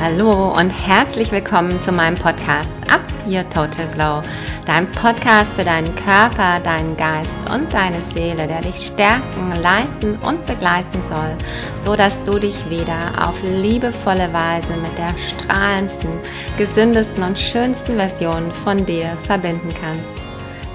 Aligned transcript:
Hallo 0.00 0.52
und 0.56 0.70
herzlich 0.70 1.32
willkommen 1.32 1.80
zu 1.80 1.90
meinem 1.90 2.14
Podcast 2.14 2.78
Up 2.88 3.02
Your 3.26 3.42
Total 3.50 3.88
Glow, 3.88 4.22
dein 4.64 4.88
Podcast 4.92 5.54
für 5.54 5.64
deinen 5.64 5.92
Körper, 5.96 6.60
deinen 6.60 6.96
Geist 6.96 7.36
und 7.52 7.74
deine 7.74 8.00
Seele, 8.00 8.46
der 8.46 8.60
dich 8.60 8.76
stärken, 8.76 9.50
leiten 9.60 10.16
und 10.20 10.46
begleiten 10.46 11.02
soll, 11.02 11.36
so 11.84 11.96
dass 11.96 12.22
du 12.22 12.38
dich 12.38 12.70
wieder 12.70 13.26
auf 13.28 13.42
liebevolle 13.42 14.32
Weise 14.32 14.76
mit 14.76 14.96
der 14.96 15.12
strahlendsten, 15.18 16.10
gesündesten 16.56 17.24
und 17.24 17.36
schönsten 17.36 17.96
Version 17.96 18.52
von 18.52 18.86
dir 18.86 19.16
verbinden 19.24 19.70
kannst. 19.74 20.22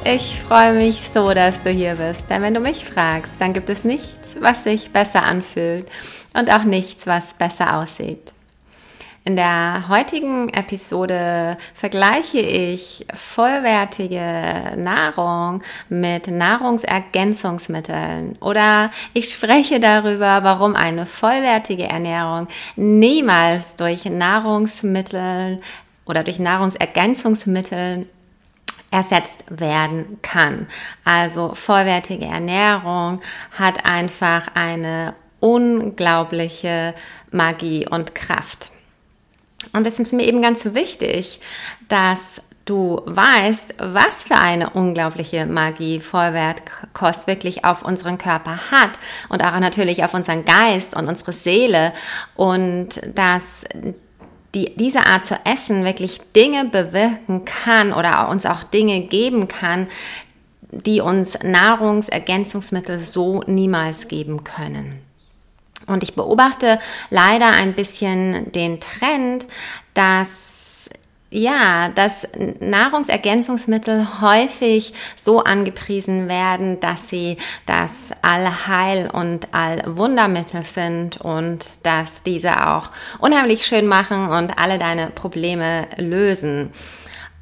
Ich 0.04 0.42
freue 0.42 0.74
mich 0.74 1.10
so, 1.14 1.34
dass 1.34 1.62
du 1.62 1.70
hier 1.70 1.96
bist, 1.96 2.30
denn 2.30 2.42
wenn 2.42 2.54
du 2.54 2.60
mich 2.60 2.84
fragst, 2.84 3.40
dann 3.40 3.54
gibt 3.54 3.70
es 3.70 3.86
nichts, 3.86 4.36
was 4.42 4.66
sich 4.66 4.92
besser 4.92 5.24
anfühlt 5.24 5.88
und 6.34 6.54
auch 6.54 6.66
nichts, 6.66 7.08
was 7.08 7.34
besser 7.36 7.78
aussieht. 7.78 8.34
In 9.26 9.38
der 9.38 9.88
heutigen 9.88 10.50
Episode 10.50 11.56
vergleiche 11.74 12.42
ich 12.42 13.08
vollwertige 13.14 14.74
Nahrung 14.76 15.64
mit 15.88 16.28
Nahrungsergänzungsmitteln 16.28 18.36
oder 18.42 18.92
ich 19.14 19.32
spreche 19.32 19.80
darüber, 19.80 20.44
warum 20.44 20.76
eine 20.76 21.06
vollwertige 21.06 21.84
Ernährung 21.84 22.50
niemals 22.76 23.78
durch 23.78 24.04
Nahrungsmittel 24.04 25.62
oder 26.06 26.26
durch 26.26 26.40
Nahrungsergänzungsmittel 26.40 28.10
ersetzt 28.92 29.46
werden 29.48 30.18
kann. 30.22 30.68
Also 31.06 31.54
vollwertige 31.54 32.26
Ernährung 32.26 33.22
hat 33.58 33.86
einfach 33.86 34.50
eine 34.54 35.14
unglaubliche 35.40 36.94
Magie 37.32 37.88
und 37.90 38.16
Kraft. 38.16 38.73
Und 39.72 39.88
es 39.88 40.00
ist 40.00 40.14
mir 40.14 40.26
eben 40.26 40.42
ganz 40.42 40.66
wichtig, 40.74 41.40
dass 41.88 42.42
du 42.66 43.02
weißt, 43.06 43.76
was 43.80 44.24
für 44.24 44.38
eine 44.38 44.70
unglaubliche 44.70 45.46
Magie 45.46 46.00
Vollwertkost 46.00 47.28
wirklich 47.28 47.66
auf 47.66 47.84
unseren 47.84 48.18
Körper 48.18 48.72
hat 48.72 48.92
und 49.30 49.44
auch 49.44 49.60
natürlich 49.60 50.04
auf 50.04 50.14
unseren 50.14 50.46
Geist 50.46 50.96
und 50.96 51.08
unsere 51.08 51.34
Seele 51.34 51.94
und 52.36 53.02
dass 53.14 53.66
die, 54.56 54.76
diese 54.76 55.00
Art 55.00 55.26
zu 55.26 55.36
essen 55.46 55.84
wirklich 55.84 56.20
Dinge 56.36 56.66
bewirken 56.66 57.44
kann 57.44 57.92
oder 57.92 58.30
uns 58.30 58.46
auch 58.46 58.64
Dinge 58.64 59.02
geben 59.02 59.48
kann, 59.48 59.88
die 60.72 61.02
uns 61.02 61.38
Nahrungsergänzungsmittel 61.44 63.00
so 63.00 63.44
niemals 63.46 64.08
geben 64.08 64.44
können. 64.44 65.02
Und 65.88 66.04
ich 66.04 66.16
beobachte 66.16 66.80
leider 67.10 67.52
ein 67.52 67.74
bisschen 67.74 68.52
den 68.52 68.80
Trend, 68.80 69.46
dass 69.94 70.64
ja, 71.34 71.90
dass 71.90 72.28
Nahrungsergänzungsmittel 72.60 74.22
häufig 74.22 74.94
so 75.16 75.44
angepriesen 75.44 76.30
werden, 76.30 76.80
dass 76.80 77.10
sie 77.10 77.38
das 77.66 78.12
Allheil- 78.22 79.10
und 79.10 79.52
Allwundermittel 79.52 80.62
sind 80.62 81.20
und 81.20 81.86
dass 81.86 82.22
diese 82.22 82.68
auch 82.68 82.92
unheimlich 83.18 83.66
schön 83.66 83.88
machen 83.88 84.30
und 84.30 84.60
alle 84.60 84.78
deine 84.78 85.08
Probleme 85.08 85.88
lösen. 85.98 86.72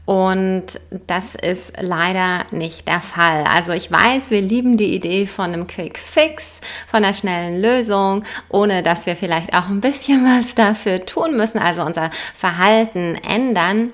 Und 0.06 0.66
das 1.08 1.36
ist 1.36 1.74
leider 1.80 2.44
nicht 2.52 2.88
der 2.88 3.02
Fall. 3.02 3.44
Also 3.44 3.72
ich 3.72 3.92
weiß, 3.92 4.32
wir 4.32 4.42
lieben 4.42 4.76
die 4.76 4.94
Idee 4.96 5.28
von 5.28 5.54
einem 5.54 5.68
Quick 5.68 5.98
Fix, 6.00 6.60
von 6.88 7.04
einer 7.04 7.14
schnellen 7.14 7.62
Lösung, 7.62 8.26
ohne 8.50 8.84
dass 8.84 9.06
wir 9.06 9.16
vielleicht 9.16 9.54
auch 9.54 9.70
ein 9.70 9.82
bisschen 9.82 10.26
was 10.26 10.56
dafür 10.56 11.06
tun 11.06 11.38
müssen, 11.38 11.60
also 11.60 11.84
unser 11.84 12.10
Verhalten 12.36 13.16
ändern. 13.16 13.94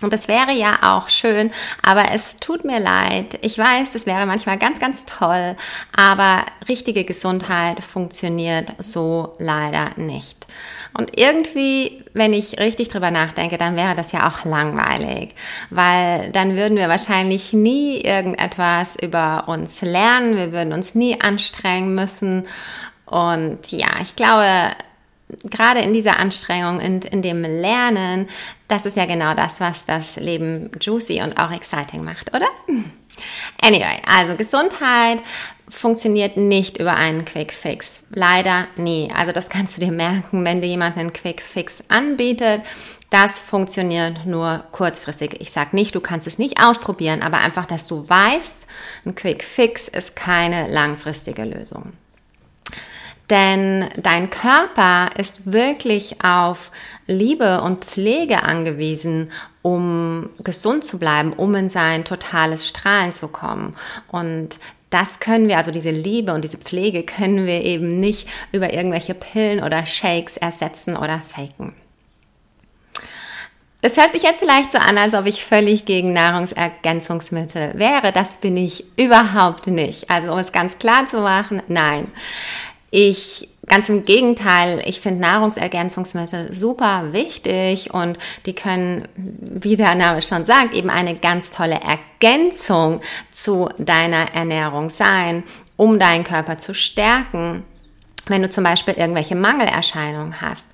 Und 0.00 0.12
das 0.12 0.28
wäre 0.28 0.52
ja 0.52 0.78
auch 0.82 1.08
schön, 1.08 1.50
aber 1.82 2.12
es 2.12 2.36
tut 2.38 2.64
mir 2.64 2.80
leid. 2.80 3.38
Ich 3.42 3.58
weiß, 3.58 3.94
es 3.94 4.06
wäre 4.06 4.26
manchmal 4.26 4.58
ganz, 4.58 4.80
ganz 4.80 5.04
toll, 5.04 5.56
aber 5.96 6.44
richtige 6.68 7.04
Gesundheit 7.04 7.82
funktioniert 7.82 8.72
so 8.78 9.34
leider 9.38 9.90
nicht. 9.96 10.46
Und 10.92 11.18
irgendwie, 11.18 12.04
wenn 12.14 12.32
ich 12.32 12.58
richtig 12.58 12.88
drüber 12.88 13.10
nachdenke, 13.10 13.58
dann 13.58 13.76
wäre 13.76 13.94
das 13.94 14.12
ja 14.12 14.28
auch 14.28 14.44
langweilig, 14.44 15.34
weil 15.70 16.32
dann 16.32 16.56
würden 16.56 16.76
wir 16.76 16.88
wahrscheinlich 16.88 17.52
nie 17.52 18.00
irgendetwas 18.00 18.96
über 18.96 19.44
uns 19.46 19.80
lernen, 19.82 20.36
wir 20.36 20.52
würden 20.52 20.72
uns 20.72 20.94
nie 20.94 21.20
anstrengen 21.20 21.94
müssen. 21.94 22.48
Und 23.06 23.70
ja, 23.70 23.88
ich 24.00 24.16
glaube, 24.16 24.72
gerade 25.44 25.80
in 25.80 25.92
dieser 25.92 26.18
Anstrengung 26.18 26.80
und 26.80 27.04
in 27.04 27.22
dem 27.22 27.42
Lernen, 27.42 28.28
das 28.68 28.86
ist 28.86 28.96
ja 28.96 29.06
genau 29.06 29.34
das, 29.34 29.60
was 29.60 29.86
das 29.86 30.16
Leben 30.16 30.70
juicy 30.80 31.22
und 31.22 31.38
auch 31.38 31.52
exciting 31.52 32.04
macht, 32.04 32.34
oder? 32.34 32.46
Anyway, 33.60 34.00
also 34.06 34.36
Gesundheit 34.36 35.20
funktioniert 35.68 36.36
nicht 36.36 36.78
über 36.78 36.94
einen 36.94 37.24
Quick 37.24 37.52
Fix. 37.52 38.02
Leider 38.10 38.66
nie. 38.76 39.10
Also 39.14 39.32
das 39.32 39.48
kannst 39.48 39.76
du 39.76 39.80
dir 39.80 39.92
merken, 39.92 40.44
wenn 40.44 40.60
dir 40.60 40.68
jemand 40.68 40.96
einen 40.96 41.12
Quick 41.12 41.42
Fix 41.42 41.82
anbietet. 41.88 42.62
Das 43.10 43.40
funktioniert 43.40 44.26
nur 44.26 44.64
kurzfristig. 44.72 45.40
Ich 45.40 45.50
sage 45.50 45.74
nicht, 45.76 45.94
du 45.94 46.00
kannst 46.00 46.26
es 46.26 46.38
nicht 46.38 46.62
ausprobieren, 46.62 47.22
aber 47.22 47.38
einfach, 47.38 47.66
dass 47.66 47.86
du 47.86 48.08
weißt, 48.08 48.66
ein 49.04 49.14
Quick 49.14 49.44
Fix 49.44 49.88
ist 49.88 50.16
keine 50.16 50.68
langfristige 50.68 51.44
Lösung. 51.44 51.92
Denn 53.30 53.88
dein 53.96 54.28
Körper 54.28 55.10
ist 55.16 55.52
wirklich 55.52 56.24
auf 56.24 56.72
Liebe 57.06 57.62
und 57.62 57.84
Pflege 57.84 58.42
angewiesen, 58.42 59.30
um 59.62 60.30
gesund 60.42 60.84
zu 60.84 60.98
bleiben, 60.98 61.32
um 61.32 61.54
in 61.54 61.68
sein 61.68 62.04
totales 62.04 62.68
Strahlen 62.68 63.12
zu 63.12 63.28
kommen. 63.28 63.76
Und 64.08 64.58
das 64.90 65.20
können 65.20 65.46
wir, 65.48 65.58
also 65.58 65.70
diese 65.70 65.90
Liebe 65.90 66.34
und 66.34 66.42
diese 66.42 66.58
Pflege 66.58 67.04
können 67.04 67.46
wir 67.46 67.62
eben 67.62 68.00
nicht 68.00 68.28
über 68.50 68.72
irgendwelche 68.72 69.14
Pillen 69.14 69.62
oder 69.62 69.86
Shakes 69.86 70.36
ersetzen 70.36 70.96
oder 70.96 71.20
faken. 71.20 71.74
Das 73.82 73.96
hört 73.96 74.12
sich 74.12 74.22
jetzt 74.22 74.40
vielleicht 74.40 74.72
so 74.72 74.78
an, 74.78 74.98
als 74.98 75.14
ob 75.14 75.24
ich 75.24 75.42
völlig 75.42 75.86
gegen 75.86 76.12
Nahrungsergänzungsmittel 76.12 77.78
wäre. 77.78 78.12
Das 78.12 78.36
bin 78.36 78.56
ich 78.56 78.84
überhaupt 78.98 79.68
nicht. 79.68 80.10
Also 80.10 80.32
um 80.32 80.38
es 80.38 80.52
ganz 80.52 80.78
klar 80.78 81.06
zu 81.06 81.20
machen, 81.20 81.62
nein. 81.66 82.08
Ich 82.90 83.48
Ganz 83.70 83.88
im 83.88 84.04
Gegenteil, 84.04 84.82
ich 84.84 85.00
finde 85.00 85.20
Nahrungsergänzungsmittel 85.20 86.52
super 86.52 87.12
wichtig 87.12 87.94
und 87.94 88.18
die 88.44 88.52
können, 88.52 89.06
wie 89.14 89.76
der 89.76 89.94
Name 89.94 90.22
schon 90.22 90.44
sagt, 90.44 90.74
eben 90.74 90.90
eine 90.90 91.14
ganz 91.14 91.52
tolle 91.52 91.78
Ergänzung 91.80 93.00
zu 93.30 93.68
deiner 93.78 94.34
Ernährung 94.34 94.90
sein, 94.90 95.44
um 95.76 96.00
deinen 96.00 96.24
Körper 96.24 96.58
zu 96.58 96.74
stärken 96.74 97.62
wenn 98.26 98.42
du 98.42 98.50
zum 98.50 98.62
Beispiel 98.62 98.94
irgendwelche 98.94 99.34
Mangelerscheinungen 99.34 100.40
hast. 100.40 100.68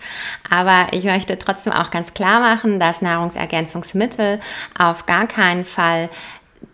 Aber 0.50 0.88
ich 0.93 1.04
möchte 1.04 1.38
trotzdem 1.38 1.72
auch 1.72 1.91
ganz 1.91 2.12
klar 2.12 2.41
machen, 2.41 2.78
dass 2.78 3.00
Nahrungsergänzungsmittel 3.00 4.41
auf 4.78 5.06
gar 5.06 5.27
keinen 5.27 5.65
Fall 5.65 6.10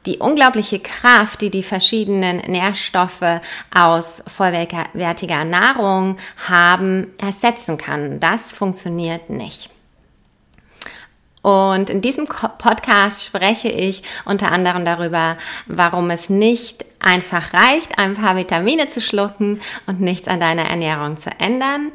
die 0.06 0.18
unglaubliche 0.18 0.80
Kraft, 0.80 1.40
die 1.40 1.50
die 1.50 1.62
verschiedenen 1.62 2.38
Nährstoffe 2.38 3.40
aus 3.74 4.22
vollwertiger 4.26 5.44
Nahrung 5.44 6.18
haben, 6.48 7.12
ersetzen 7.20 7.78
kann. 7.78 8.20
Das 8.20 8.52
funktioniert 8.52 9.30
nicht. 9.30 9.70
Und 11.42 11.90
in 11.90 12.00
diesem 12.00 12.26
Podcast 12.26 13.24
spreche 13.24 13.68
ich 13.68 14.04
unter 14.24 14.52
anderem 14.52 14.84
darüber, 14.84 15.36
warum 15.66 16.10
es 16.10 16.28
nicht 16.28 16.84
einfach 17.00 17.52
reicht, 17.52 17.98
ein 17.98 18.14
paar 18.14 18.36
Vitamine 18.36 18.88
zu 18.88 19.00
schlucken 19.00 19.60
und 19.86 20.00
nichts 20.00 20.28
an 20.28 20.38
deiner 20.38 20.66
Ernährung 20.66 21.16
zu 21.16 21.30
ändern, 21.38 21.90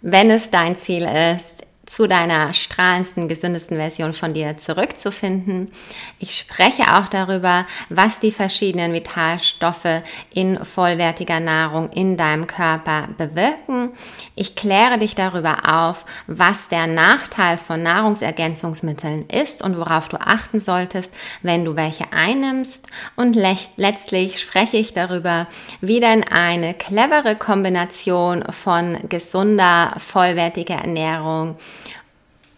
wenn 0.00 0.30
es 0.30 0.50
dein 0.50 0.76
Ziel 0.76 1.08
ist, 1.34 1.66
zu 1.86 2.06
deiner 2.06 2.54
strahlendsten, 2.54 3.28
gesündesten 3.28 3.76
Version 3.76 4.12
von 4.12 4.32
dir 4.32 4.56
zurückzufinden. 4.56 5.70
Ich 6.18 6.36
spreche 6.36 6.96
auch 6.96 7.08
darüber, 7.08 7.66
was 7.88 8.20
die 8.20 8.32
verschiedenen 8.32 8.92
Vitalstoffe 8.92 10.02
in 10.32 10.64
vollwertiger 10.64 11.40
Nahrung 11.40 11.90
in 11.90 12.16
deinem 12.16 12.46
Körper 12.46 13.08
bewirken. 13.18 13.92
Ich 14.34 14.54
kläre 14.54 14.98
dich 14.98 15.14
darüber 15.14 15.68
auf, 15.68 16.04
was 16.26 16.68
der 16.68 16.86
Nachteil 16.86 17.58
von 17.58 17.82
Nahrungsergänzungsmitteln 17.82 19.26
ist 19.28 19.62
und 19.62 19.78
worauf 19.78 20.08
du 20.08 20.20
achten 20.20 20.60
solltest, 20.60 21.12
wenn 21.42 21.64
du 21.64 21.76
welche 21.76 22.12
einnimmst. 22.12 22.88
Und 23.16 23.36
letztlich 23.76 24.40
spreche 24.40 24.76
ich 24.76 24.92
darüber, 24.92 25.46
wie 25.80 26.00
denn 26.00 26.24
eine 26.24 26.74
clevere 26.74 27.36
Kombination 27.36 28.44
von 28.50 28.98
gesunder, 29.08 29.94
vollwertiger 29.98 30.76
Ernährung 30.76 31.56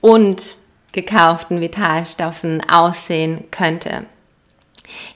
und 0.07 0.55
gekauften 0.93 1.61
Vitalstoffen 1.61 2.63
aussehen 2.71 3.43
könnte. 3.51 4.07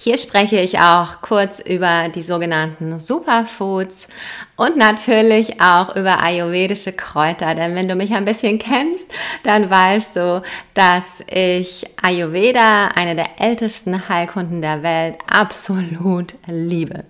Hier 0.01 0.19
spreche 0.19 0.59
ich 0.59 0.81
auch 0.81 1.21
kurz 1.21 1.61
über 1.61 2.09
die 2.09 2.23
sogenannten 2.23 2.99
Superfoods 2.99 4.09
und 4.57 4.77
natürlich 4.77 5.61
auch 5.61 5.95
über 5.95 6.25
ayurvedische 6.25 6.93
Kräuter. 6.93 7.55
Denn 7.55 7.77
wenn 7.77 7.87
du 7.87 7.95
mich 7.95 8.13
ein 8.13 8.25
bisschen 8.25 8.59
kennst, 8.59 9.09
dann 9.45 9.71
weißt 9.71 10.17
du, 10.17 10.43
dass 10.75 11.23
ich 11.33 11.87
Ayurveda, 12.03 12.89
eine 12.89 13.15
der 13.15 13.41
ältesten 13.41 14.09
Heilkunden 14.09 14.61
der 14.61 14.83
Welt, 14.83 15.19
absolut 15.33 16.35
liebe. 16.49 17.05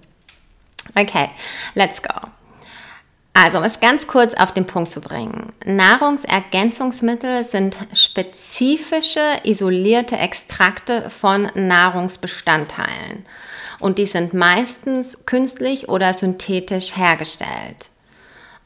Okay, 0.94 1.30
let's 1.74 2.02
go. 2.02 2.28
Also, 3.42 3.56
um 3.56 3.64
es 3.64 3.80
ganz 3.80 4.06
kurz 4.06 4.34
auf 4.34 4.52
den 4.52 4.66
Punkt 4.66 4.90
zu 4.90 5.00
bringen. 5.00 5.50
Nahrungsergänzungsmittel 5.64 7.42
sind 7.42 7.78
spezifische, 7.94 9.20
isolierte 9.44 10.18
Extrakte 10.18 11.08
von 11.08 11.50
Nahrungsbestandteilen. 11.54 13.24
Und 13.78 13.96
die 13.96 14.04
sind 14.04 14.34
meistens 14.34 15.24
künstlich 15.24 15.88
oder 15.88 16.12
synthetisch 16.12 16.98
hergestellt. 16.98 17.88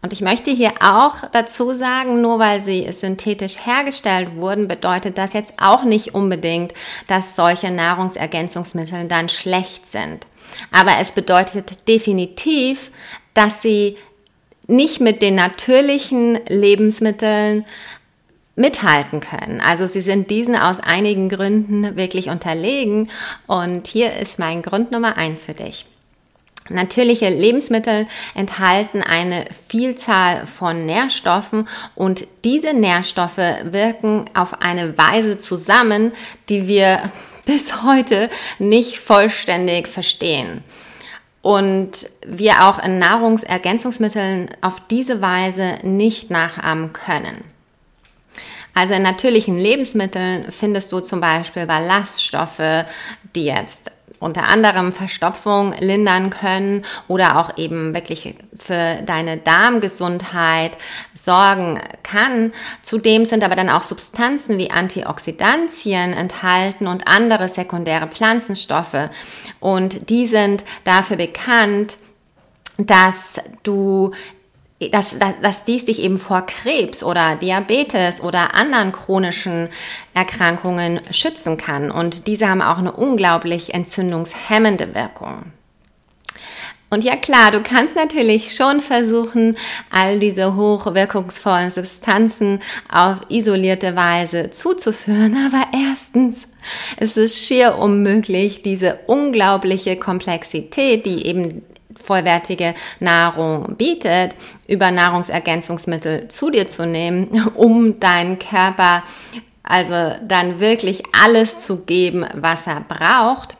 Und 0.03 0.13
ich 0.13 0.23
möchte 0.23 0.51
hier 0.51 0.73
auch 0.81 1.19
dazu 1.31 1.77
sagen, 1.77 2.21
nur 2.21 2.41
weil 2.41 2.61
sie 2.61 2.93
synthetisch 2.93 3.65
hergestellt 3.65 4.35
wurden, 4.35 4.67
bedeutet 4.67 5.19
das 5.19 5.35
jetzt 5.35 5.53
auch 5.57 5.85
nicht 5.85 6.17
unbedingt, 6.17 6.73
dass 7.07 7.37
solche 7.37 7.71
Nahrungsergänzungsmittel 7.71 9.07
dann 9.07 9.29
schlecht 9.29 9.87
sind. 9.87 10.27
Aber 10.73 10.99
es 11.01 11.13
bedeutet 11.13 11.87
definitiv, 11.87 12.91
dass 13.35 13.63
sie 13.63 13.97
nicht 14.67 15.01
mit 15.01 15.23
den 15.23 15.35
natürlichen 15.35 16.39
Lebensmitteln 16.49 17.65
mithalten 18.57 19.21
können. 19.21 19.61
Also 19.61 19.87
sie 19.87 20.03
sind 20.03 20.31
diesen 20.31 20.57
aus 20.57 20.81
einigen 20.81 21.29
Gründen 21.29 21.97
wirklich 21.97 22.29
unterlegen. 22.29 23.11
Und 23.47 23.89
hier 23.89 24.15
ist 24.15 24.39
mein 24.39 24.63
Grund 24.63 24.93
Nummer 24.93 25.17
eins 25.17 25.45
für 25.45 25.55
dich. 25.55 25.87
Natürliche 26.71 27.29
Lebensmittel 27.29 28.07
enthalten 28.35 29.03
eine 29.03 29.45
Vielzahl 29.69 30.47
von 30.47 30.87
Nährstoffen 30.87 31.69
und 31.95 32.27
diese 32.45 32.73
Nährstoffe 32.73 33.37
wirken 33.37 34.31
auf 34.33 34.63
eine 34.63 34.97
Weise 34.97 35.39
zusammen, 35.39 36.13
die 36.49 36.67
wir 36.67 37.03
bis 37.45 37.83
heute 37.83 38.31
nicht 38.59 38.99
vollständig 38.99 39.89
verstehen 39.89 40.63
und 41.45 42.09
wir 42.27 42.65
auch 42.65 42.83
in 42.83 42.99
Nahrungsergänzungsmitteln 42.99 44.49
auf 44.63 44.81
diese 44.89 45.21
Weise 45.21 45.75
nicht 45.83 46.31
nachahmen 46.31 46.95
können. 46.95 47.45
Also 48.73 48.95
in 48.95 49.03
natürlichen 49.03 49.59
Lebensmitteln 49.59 50.51
findest 50.51 50.91
du 50.91 51.01
zum 51.01 51.21
Beispiel 51.21 51.67
Ballaststoffe, 51.67 52.87
die 53.35 53.45
jetzt 53.45 53.93
unter 54.25 54.49
anderem 54.49 54.93
Verstopfung 54.93 55.75
lindern 55.79 56.31
können 56.31 56.85
oder 57.07 57.39
auch 57.39 57.59
eben 57.59 57.95
wirklich 57.95 58.35
für 58.55 59.03
deine 59.05 59.37
Darmgesundheit 59.37 60.79
sorgen 61.15 61.81
kann. 62.03 62.53
Zudem 62.83 63.27
sind 63.27 63.45
aber 63.45 63.55
dann 63.55 63.69
auch 63.69 63.83
Substanzen 63.83 64.59
wie 64.59 64.71
Antioxidantien 64.71 66.13
enthalten 66.15 66.87
und 66.87 67.07
andere 67.07 67.49
sekundäre 67.49 68.09
Pflanzenstoffe. 68.09 69.11
Und 69.61 70.09
die 70.11 70.27
sind 70.27 70.65
dafür 70.85 71.19
bekannt, 71.19 71.99
dass 72.79 73.41
du 73.63 74.13
dass, 74.91 75.19
dass, 75.19 75.35
dass 75.43 75.65
dies 75.65 75.85
dich 75.85 76.01
eben 76.01 76.19
vor 76.19 76.47
Krebs 76.47 77.03
oder 77.03 77.37
Diabetes 77.37 78.21
oder 78.23 78.55
anderen 78.55 78.93
chronischen 78.93 79.69
Erkrankungen 80.15 81.01
schützen 81.11 81.57
kann. 81.57 81.91
Und 81.91 82.27
diese 82.27 82.49
haben 82.49 82.63
auch 82.63 82.79
eine 82.79 82.93
unglaublich 82.93 83.75
entzündungshemmende 83.75 84.95
Wirkung. 84.95 85.45
Und 86.95 87.03
ja 87.03 87.17
klar, 87.17 87.51
du 87.51 87.61
kannst 87.61 87.97
natürlich 87.97 88.55
schon 88.55 88.79
versuchen, 88.79 89.57
all 89.91 90.21
diese 90.21 90.55
hochwirkungsvollen 90.55 91.73
Substanzen 91.73 92.61
auf 92.89 93.19
isolierte 93.31 93.97
Weise 93.97 94.51
zuzuführen, 94.51 95.37
aber 95.45 95.67
erstens 95.73 96.47
ist 97.01 97.17
es 97.17 97.37
schier 97.37 97.79
unmöglich, 97.79 98.63
diese 98.63 99.01
unglaubliche 99.09 99.97
Komplexität, 99.97 101.05
die 101.05 101.27
eben 101.27 101.63
vollwertige 101.97 102.75
Nahrung 103.01 103.77
bietet, 103.77 104.35
über 104.69 104.91
Nahrungsergänzungsmittel 104.91 106.29
zu 106.29 106.51
dir 106.51 106.67
zu 106.67 106.87
nehmen, 106.87 107.51
um 107.55 108.01
deinen 108.01 108.39
Körper 108.39 109.03
also 109.65 110.13
dann 110.23 110.61
wirklich 110.61 111.03
alles 111.13 111.59
zu 111.59 111.85
geben, 111.85 112.27
was 112.35 112.67
er 112.67 112.81
braucht. 112.81 113.57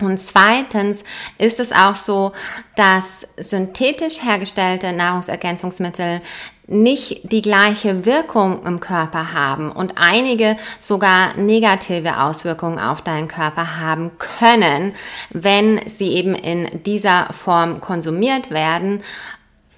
Und 0.00 0.18
zweitens 0.18 1.02
ist 1.38 1.58
es 1.58 1.72
auch 1.72 1.94
so, 1.94 2.32
dass 2.76 3.26
synthetisch 3.36 4.22
hergestellte 4.22 4.92
Nahrungsergänzungsmittel 4.92 6.20
nicht 6.68 7.32
die 7.32 7.40
gleiche 7.40 8.04
Wirkung 8.04 8.64
im 8.64 8.78
Körper 8.78 9.32
haben 9.32 9.72
und 9.72 9.94
einige 9.96 10.58
sogar 10.78 11.34
negative 11.36 12.20
Auswirkungen 12.20 12.78
auf 12.78 13.00
deinen 13.00 13.26
Körper 13.26 13.78
haben 13.78 14.12
können, 14.18 14.94
wenn 15.30 15.80
sie 15.88 16.08
eben 16.08 16.34
in 16.34 16.82
dieser 16.84 17.32
Form 17.32 17.80
konsumiert 17.80 18.50
werden, 18.50 19.02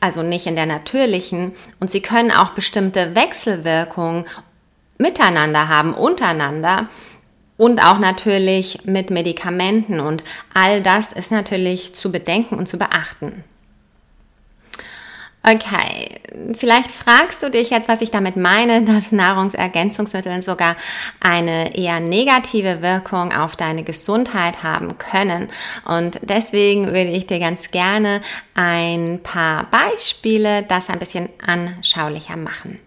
also 0.01 0.23
nicht 0.23 0.47
in 0.47 0.57
der 0.57 0.67
natürlichen. 0.67 1.53
Und 1.79 1.91
sie 1.91 2.03
können 2.03 2.33
auch 2.33 2.51
bestimmte 2.51 3.15
Wechselwirkungen 3.15 4.27
miteinander 4.99 5.69
haben, 5.69 5.95
untereinander 5.95 6.89
und 7.57 7.85
auch 7.85 7.99
natürlich 8.01 8.81
mit 8.85 9.11
Medikamenten. 9.11 10.01
Und 10.01 10.25
all 10.55 10.83
das 10.83 11.13
ist 11.13 11.31
natürlich 11.31 11.95
zu 11.95 12.11
bedenken 12.11 12.57
und 12.57 12.67
zu 12.67 12.79
beachten. 12.79 13.45
Okay, 15.43 16.21
vielleicht 16.53 16.91
fragst 16.91 17.43
du 17.43 17.51
dich 17.51 17.71
jetzt, 17.71 17.89
was 17.89 18.03
ich 18.03 18.11
damit 18.11 18.37
meine, 18.37 18.83
dass 18.85 19.11
Nahrungsergänzungsmittel 19.11 20.43
sogar 20.43 20.77
eine 21.21 21.77
eher 21.77 21.99
negative 21.99 22.83
Wirkung 22.83 23.33
auf 23.33 23.57
deine 23.57 23.83
Gesundheit 23.83 24.63
haben 24.63 24.99
können. 24.99 25.49
Und 25.87 26.21
deswegen 26.23 26.89
würde 26.89 27.11
ich 27.11 27.27
dir 27.27 27.39
ganz 27.39 27.71
gerne 27.71 28.21
ein 28.55 29.21
paar 29.23 29.65
Beispiele 29.71 30.63
das 30.65 30.91
ein 30.91 30.99
bisschen 30.99 31.31
anschaulicher 31.45 32.37
machen. 32.37 32.79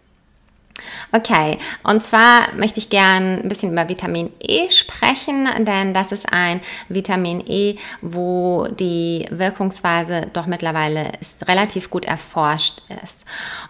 Okay, 1.11 1.57
und 1.83 2.03
zwar 2.03 2.53
möchte 2.55 2.79
ich 2.79 2.89
gern 2.89 3.41
ein 3.41 3.49
bisschen 3.49 3.71
über 3.71 3.89
Vitamin 3.89 4.31
E 4.39 4.69
sprechen, 4.69 5.47
denn 5.59 5.93
das 5.93 6.11
ist 6.11 6.31
ein 6.31 6.61
Vitamin 6.89 7.43
E, 7.47 7.77
wo 8.01 8.67
die 8.67 9.25
Wirkungsweise 9.29 10.27
doch 10.33 10.47
mittlerweile 10.47 11.11
ist, 11.21 11.47
relativ 11.47 11.89
gut 11.89 12.05
erforscht 12.05 12.81
ist. 13.03 13.25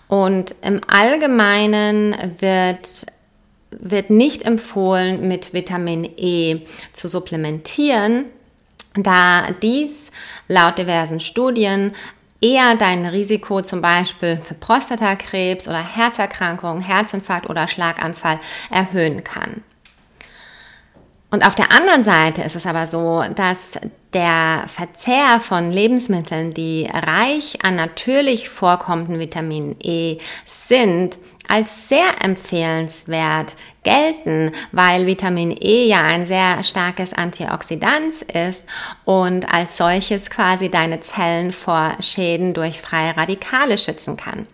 Und 0.07 0.55
im 0.61 0.81
Allgemeinen 0.87 2.15
wird 2.39 3.05
wird 3.79 4.09
nicht 4.09 4.43
empfohlen, 4.43 5.27
mit 5.27 5.53
Vitamin 5.53 6.05
E 6.17 6.61
zu 6.91 7.09
supplementieren, 7.09 8.25
da 8.95 9.47
dies 9.61 10.11
laut 10.47 10.77
diversen 10.77 11.19
Studien 11.19 11.93
eher 12.43 12.75
dein 12.75 13.05
Risiko 13.05 13.61
zum 13.61 13.81
Beispiel 13.81 14.37
für 14.37 14.53
Prostatakrebs 14.53 15.67
oder 15.67 15.81
Herzerkrankungen, 15.81 16.81
Herzinfarkt 16.81 17.49
oder 17.49 17.67
Schlaganfall 17.67 18.39
erhöhen 18.69 19.23
kann. 19.23 19.63
Und 21.31 21.47
auf 21.47 21.55
der 21.55 21.71
anderen 21.71 22.03
Seite 22.03 22.43
ist 22.43 22.55
es 22.55 22.67
aber 22.67 22.85
so, 22.85 23.23
dass 23.33 23.79
der 24.13 24.65
Verzehr 24.67 25.39
von 25.39 25.71
Lebensmitteln, 25.71 26.53
die 26.53 26.87
reich 26.93 27.57
an 27.63 27.75
natürlich 27.75 28.49
vorkommenden 28.49 29.17
Vitamin 29.17 29.75
E 29.81 30.19
sind, 30.45 31.17
als 31.47 31.89
sehr 31.89 32.23
empfehlenswert 32.23 33.55
gelten, 33.83 34.51
weil 34.71 35.05
Vitamin 35.05 35.51
E 35.51 35.85
ja 35.87 36.03
ein 36.03 36.25
sehr 36.25 36.63
starkes 36.63 37.13
Antioxidant 37.13 38.21
ist 38.23 38.67
und 39.05 39.53
als 39.53 39.77
solches 39.77 40.29
quasi 40.29 40.69
deine 40.69 40.99
Zellen 40.99 41.51
vor 41.51 41.95
Schäden 41.99 42.53
durch 42.53 42.81
freie 42.81 43.15
Radikale 43.15 43.77
schützen 43.77 44.17
kann. 44.17 44.47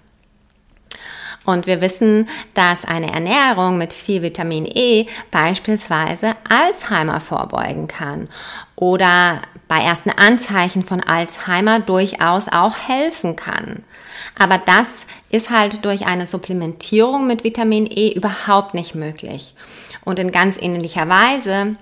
Und 1.45 1.65
wir 1.65 1.81
wissen, 1.81 2.29
dass 2.53 2.85
eine 2.85 3.11
Ernährung 3.11 3.77
mit 3.77 3.93
viel 3.93 4.21
Vitamin 4.21 4.65
E 4.65 5.07
beispielsweise 5.31 6.35
Alzheimer 6.47 7.21
vorbeugen 7.21 7.87
kann 7.87 8.29
oder 8.75 9.41
bei 9.67 9.77
ersten 9.79 10.11
Anzeichen 10.11 10.83
von 10.83 11.01
Alzheimer 11.01 11.79
durchaus 11.79 12.49
auch 12.49 12.75
helfen 12.77 13.35
kann. 13.35 13.83
Aber 14.39 14.57
das 14.57 15.05
ist 15.29 15.51
halt 15.51 15.85
durch 15.85 16.07
eine 16.07 16.25
Supplementierung 16.25 17.27
mit 17.27 17.43
Vitamin 17.43 17.85
E 17.85 18.13
überhaupt 18.13 18.73
nicht 18.73 18.95
möglich. 18.95 19.53
Und 20.05 20.17
in 20.17 20.31
ganz 20.31 20.59
ähnlicher 20.59 21.07
Weise 21.07 21.75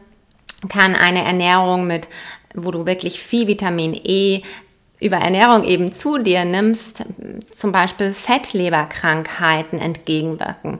kann 0.67 0.95
eine 0.95 1.23
Ernährung 1.23 1.87
mit, 1.87 2.07
wo 2.55 2.71
du 2.71 2.85
wirklich 2.85 3.21
viel 3.21 3.47
Vitamin 3.47 3.93
E 3.93 4.41
über 4.99 5.17
Ernährung 5.17 5.63
eben 5.63 5.91
zu 5.91 6.17
dir 6.17 6.43
nimmst, 6.43 7.05
zum 7.53 7.71
Beispiel 7.71 8.13
Fettleberkrankheiten 8.13 9.77
entgegenwirken. 9.77 10.79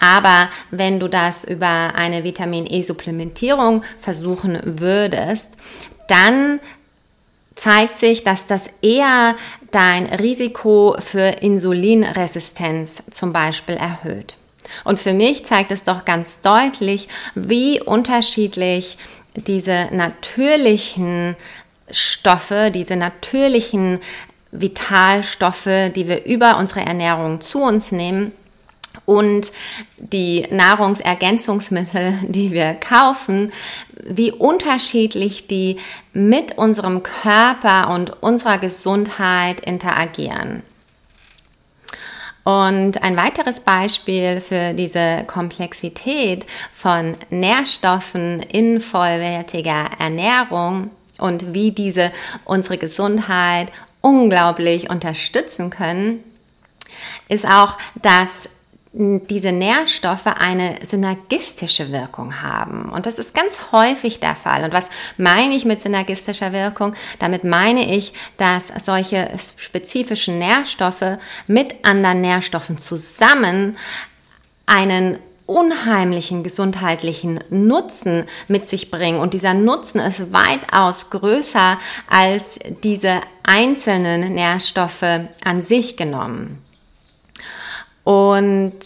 Aber 0.00 0.48
wenn 0.70 0.98
du 0.98 1.08
das 1.08 1.44
über 1.44 1.94
eine 1.94 2.24
Vitamin 2.24 2.66
E-Supplementierung 2.66 3.82
versuchen 4.00 4.58
würdest, 4.64 5.58
dann 6.08 6.60
zeigt 7.58 7.96
sich, 7.96 8.22
dass 8.24 8.46
das 8.46 8.70
eher 8.82 9.34
dein 9.70 10.06
Risiko 10.06 10.96
für 10.98 11.42
Insulinresistenz 11.42 13.02
zum 13.10 13.32
Beispiel 13.32 13.74
erhöht. 13.74 14.36
Und 14.84 15.00
für 15.00 15.12
mich 15.12 15.44
zeigt 15.44 15.72
es 15.72 15.82
doch 15.82 16.04
ganz 16.04 16.40
deutlich, 16.40 17.08
wie 17.34 17.80
unterschiedlich 17.80 18.96
diese 19.34 19.88
natürlichen 19.90 21.36
Stoffe, 21.90 22.70
diese 22.72 22.96
natürlichen 22.96 24.00
Vitalstoffe, 24.52 25.90
die 25.94 26.06
wir 26.06 26.24
über 26.26 26.58
unsere 26.58 26.80
Ernährung 26.80 27.40
zu 27.40 27.60
uns 27.60 27.92
nehmen, 27.92 28.32
und 29.06 29.52
die 29.96 30.46
Nahrungsergänzungsmittel, 30.50 32.14
die 32.28 32.52
wir 32.52 32.74
kaufen, 32.74 33.52
wie 34.04 34.32
unterschiedlich 34.32 35.46
die 35.46 35.76
mit 36.12 36.56
unserem 36.58 37.02
Körper 37.02 37.90
und 37.90 38.22
unserer 38.22 38.58
Gesundheit 38.58 39.60
interagieren. 39.60 40.62
Und 42.44 43.02
ein 43.02 43.14
weiteres 43.16 43.60
Beispiel 43.60 44.40
für 44.40 44.72
diese 44.72 45.24
Komplexität 45.26 46.46
von 46.72 47.14
Nährstoffen 47.28 48.40
in 48.40 48.80
vollwertiger 48.80 49.90
Ernährung 49.98 50.90
und 51.18 51.52
wie 51.52 51.72
diese 51.72 52.10
unsere 52.46 52.78
Gesundheit 52.78 53.70
unglaublich 54.00 54.88
unterstützen 54.88 55.68
können, 55.68 56.24
ist 57.28 57.46
auch, 57.46 57.76
dass 58.00 58.48
diese 58.92 59.52
Nährstoffe 59.52 60.26
eine 60.26 60.76
synergistische 60.82 61.92
Wirkung 61.92 62.40
haben. 62.42 62.88
Und 62.90 63.04
das 63.04 63.18
ist 63.18 63.34
ganz 63.34 63.70
häufig 63.70 64.18
der 64.18 64.34
Fall. 64.34 64.64
Und 64.64 64.72
was 64.72 64.88
meine 65.18 65.54
ich 65.54 65.66
mit 65.66 65.80
synergistischer 65.80 66.52
Wirkung? 66.52 66.94
Damit 67.18 67.44
meine 67.44 67.94
ich, 67.94 68.14
dass 68.38 68.68
solche 68.78 69.30
spezifischen 69.58 70.38
Nährstoffe 70.38 71.18
mit 71.46 71.84
anderen 71.84 72.22
Nährstoffen 72.22 72.78
zusammen 72.78 73.76
einen 74.64 75.18
unheimlichen 75.44 76.42
gesundheitlichen 76.42 77.40
Nutzen 77.50 78.24
mit 78.48 78.66
sich 78.66 78.90
bringen. 78.90 79.20
Und 79.20 79.32
dieser 79.32 79.54
Nutzen 79.54 79.98
ist 79.98 80.32
weitaus 80.32 81.08
größer 81.10 81.78
als 82.08 82.58
diese 82.84 83.20
einzelnen 83.44 84.34
Nährstoffe 84.34 85.04
an 85.44 85.62
sich 85.62 85.96
genommen. 85.96 86.62
Und 88.08 88.80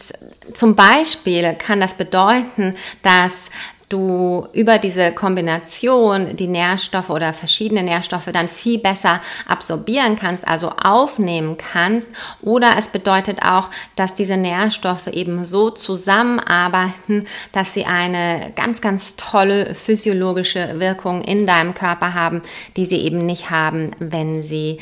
zum 0.53 0.75
Beispiel 0.75 1.55
kann 1.55 1.81
das 1.81 1.95
bedeuten, 1.95 2.75
dass 3.03 3.51
du 3.89 4.49
über 4.53 4.79
diese 4.79 5.13
Kombination 5.13 6.35
die 6.35 6.49
Nährstoffe 6.49 7.09
oder 7.09 7.33
verschiedene 7.33 7.85
Nährstoffe 7.85 8.31
dann 8.33 8.49
viel 8.49 8.81
besser 8.81 9.21
absorbieren 9.47 10.17
kannst, 10.17 10.49
also 10.49 10.71
aufnehmen 10.71 11.57
kannst. 11.57 12.11
Oder 12.41 12.71
es 12.77 12.89
bedeutet 12.89 13.45
auch, 13.45 13.71
dass 13.95 14.17
diese 14.17 14.37
Nährstoffe 14.37 15.07
eben 15.07 15.45
so 15.45 15.71
zusammenarbeiten, 15.71 17.29
dass 17.53 17.75
sie 17.75 17.85
eine 17.85 18.51
ganz, 18.57 18.81
ganz 18.81 19.15
tolle 19.15 19.77
physiologische 19.77 20.81
Wirkung 20.81 21.23
in 21.23 21.47
deinem 21.47 21.75
Körper 21.75 22.15
haben, 22.15 22.43
die 22.77 22.87
sie 22.87 22.99
eben 22.99 23.25
nicht 23.25 23.51
haben, 23.51 23.93
wenn 24.01 24.43
sie 24.43 24.81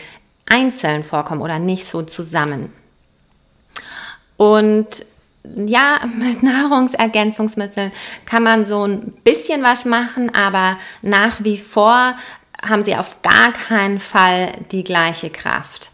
einzeln 0.51 1.05
vorkommen 1.05 1.43
oder 1.43 1.59
nicht 1.59 1.85
so 1.85 2.01
zusammen. 2.01 2.73
Und 4.41 5.05
ja, 5.67 6.01
mit 6.17 6.43
Nahrungsergänzungsmitteln 6.43 7.93
kann 8.25 8.43
man 8.43 8.65
so 8.65 8.87
ein 8.87 9.13
bisschen 9.23 9.63
was 9.63 9.85
machen, 9.85 10.35
aber 10.35 10.79
nach 11.03 11.45
wie 11.45 11.59
vor 11.59 12.17
haben 12.63 12.83
sie 12.83 12.97
auf 12.97 13.21
gar 13.21 13.53
keinen 13.53 13.99
Fall 13.99 14.53
die 14.73 14.83
gleiche 14.83 15.29
Kraft. 15.29 15.91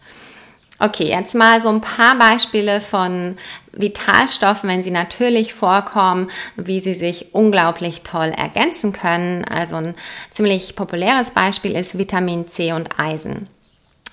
Okay, 0.79 1.09
jetzt 1.09 1.35
mal 1.35 1.59
so 1.59 1.67
ein 1.67 1.81
paar 1.81 2.17
Beispiele 2.17 2.79
von 2.79 3.35
Vitalstoffen, 3.73 4.69
wenn 4.69 4.83
sie 4.83 4.91
natürlich 4.91 5.53
vorkommen, 5.53 6.29
wie 6.55 6.79
sie 6.79 6.93
sich 6.93 7.33
unglaublich 7.33 8.03
toll 8.03 8.33
ergänzen 8.37 8.93
können. 8.93 9.43
Also 9.43 9.75
ein 9.75 9.95
ziemlich 10.29 10.73
populäres 10.77 11.31
Beispiel 11.31 11.75
ist 11.75 11.97
Vitamin 11.97 12.47
C 12.47 12.71
und 12.71 12.97
Eisen. 12.97 13.49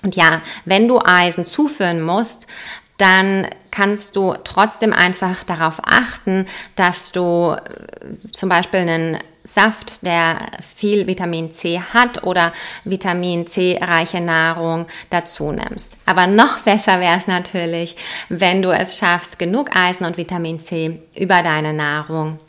Und 0.03 0.15
ja, 0.15 0.41
wenn 0.65 0.87
du 0.87 0.99
Eisen 0.99 1.45
zuführen 1.45 2.01
musst, 2.01 2.47
dann 2.97 3.47
kannst 3.71 4.15
du 4.15 4.33
trotzdem 4.43 4.93
einfach 4.93 5.43
darauf 5.43 5.81
achten, 5.83 6.45
dass 6.75 7.11
du 7.11 7.51
äh, 7.51 8.31
zum 8.31 8.49
Beispiel 8.49 8.81
einen 8.81 9.17
Saft, 9.43 10.03
der 10.03 10.47
viel 10.61 11.05
Vitamin 11.05 11.51
C 11.51 11.79
hat 11.79 12.23
oder 12.23 12.51
Vitamin 12.83 13.45
C 13.45 13.77
reiche 13.79 14.19
Nahrung 14.19 14.87
dazu 15.11 15.51
nimmst. 15.51 15.93
Aber 16.05 16.25
noch 16.25 16.59
besser 16.61 16.99
wäre 16.99 17.17
es 17.17 17.27
natürlich, 17.27 17.95
wenn 18.29 18.61
du 18.63 18.71
es 18.71 18.97
schaffst, 18.97 19.37
genug 19.37 19.75
Eisen 19.75 20.05
und 20.05 20.17
Vitamin 20.17 20.59
C 20.59 20.99
über 21.15 21.43
deine 21.43 21.73
Nahrung 21.73 22.39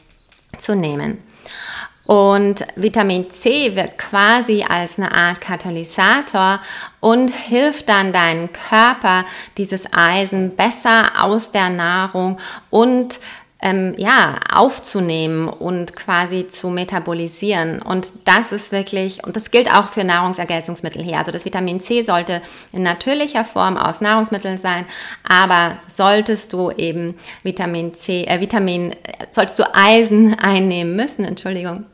zu 0.58 0.74
nehmen. 0.74 1.22
Und 2.06 2.64
Vitamin 2.76 3.30
C 3.30 3.74
wird 3.74 3.98
quasi 3.98 4.64
als 4.68 4.98
eine 4.98 5.12
Art 5.12 5.40
Katalysator 5.40 6.60
und 7.00 7.30
hilft 7.30 7.88
dann 7.88 8.12
deinen 8.12 8.52
Körper, 8.52 9.24
dieses 9.58 9.86
Eisen 9.92 10.54
besser 10.54 11.04
aus 11.24 11.50
der 11.50 11.68
Nahrung 11.68 12.38
und 12.70 13.18
ähm, 13.62 13.94
ja, 13.96 14.38
aufzunehmen 14.52 15.48
und 15.48 15.96
quasi 15.96 16.46
zu 16.46 16.68
metabolisieren. 16.68 17.80
Und 17.80 18.28
das 18.28 18.52
ist 18.52 18.70
wirklich, 18.70 19.24
und 19.24 19.34
das 19.34 19.50
gilt 19.50 19.74
auch 19.74 19.88
für 19.88 20.04
Nahrungsergänzungsmittel 20.04 21.02
hier. 21.02 21.18
Also 21.18 21.32
das 21.32 21.44
Vitamin 21.44 21.80
C 21.80 22.02
sollte 22.02 22.42
in 22.72 22.82
natürlicher 22.82 23.44
Form 23.44 23.76
aus 23.76 24.00
Nahrungsmitteln 24.00 24.58
sein, 24.58 24.84
aber 25.26 25.78
solltest 25.86 26.52
du 26.52 26.70
eben 26.70 27.16
Vitamin 27.42 27.94
C, 27.94 28.24
äh, 28.24 28.40
Vitamin, 28.40 28.94
solltest 29.30 29.58
du 29.58 29.64
Eisen 29.74 30.34
einnehmen 30.38 30.94
müssen, 30.94 31.24
Entschuldigung, 31.24 31.86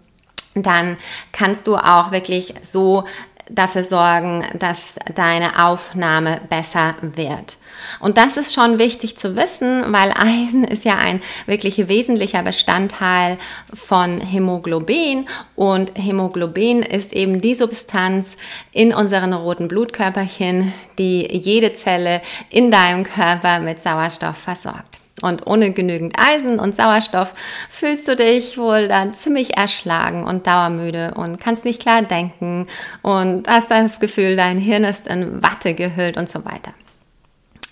dann 0.54 0.96
kannst 1.32 1.66
du 1.66 1.76
auch 1.76 2.12
wirklich 2.12 2.54
so 2.62 3.04
dafür 3.48 3.84
sorgen, 3.84 4.44
dass 4.58 4.96
deine 5.14 5.64
Aufnahme 5.66 6.40
besser 6.48 6.94
wird. 7.00 7.58
Und 8.00 8.16
das 8.16 8.36
ist 8.36 8.54
schon 8.54 8.78
wichtig 8.78 9.16
zu 9.16 9.36
wissen, 9.36 9.92
weil 9.92 10.12
Eisen 10.12 10.64
ist 10.64 10.84
ja 10.84 10.96
ein 10.96 11.20
wirklich 11.46 11.88
wesentlicher 11.88 12.42
Bestandteil 12.42 13.38
von 13.74 14.20
Hämoglobin 14.20 15.26
und 15.56 15.92
Hämoglobin 15.96 16.82
ist 16.82 17.12
eben 17.12 17.40
die 17.40 17.54
Substanz 17.54 18.36
in 18.72 18.94
unseren 18.94 19.32
roten 19.32 19.68
Blutkörperchen, 19.68 20.72
die 20.98 21.26
jede 21.30 21.72
Zelle 21.72 22.22
in 22.50 22.70
deinem 22.70 23.04
Körper 23.04 23.58
mit 23.58 23.80
Sauerstoff 23.80 24.36
versorgt. 24.36 25.01
Und 25.22 25.46
ohne 25.46 25.72
genügend 25.72 26.14
Eisen 26.18 26.58
und 26.58 26.74
Sauerstoff 26.74 27.34
fühlst 27.70 28.06
du 28.08 28.16
dich 28.16 28.58
wohl 28.58 28.88
dann 28.88 29.14
ziemlich 29.14 29.56
erschlagen 29.56 30.24
und 30.24 30.46
dauermüde 30.46 31.14
und 31.14 31.40
kannst 31.40 31.64
nicht 31.64 31.80
klar 31.80 32.02
denken 32.02 32.66
und 33.02 33.48
hast 33.48 33.70
das 33.70 34.00
Gefühl, 34.00 34.36
dein 34.36 34.58
Hirn 34.58 34.84
ist 34.84 35.06
in 35.06 35.42
Watte 35.42 35.74
gehüllt 35.74 36.16
und 36.16 36.28
so 36.28 36.44
weiter. 36.44 36.72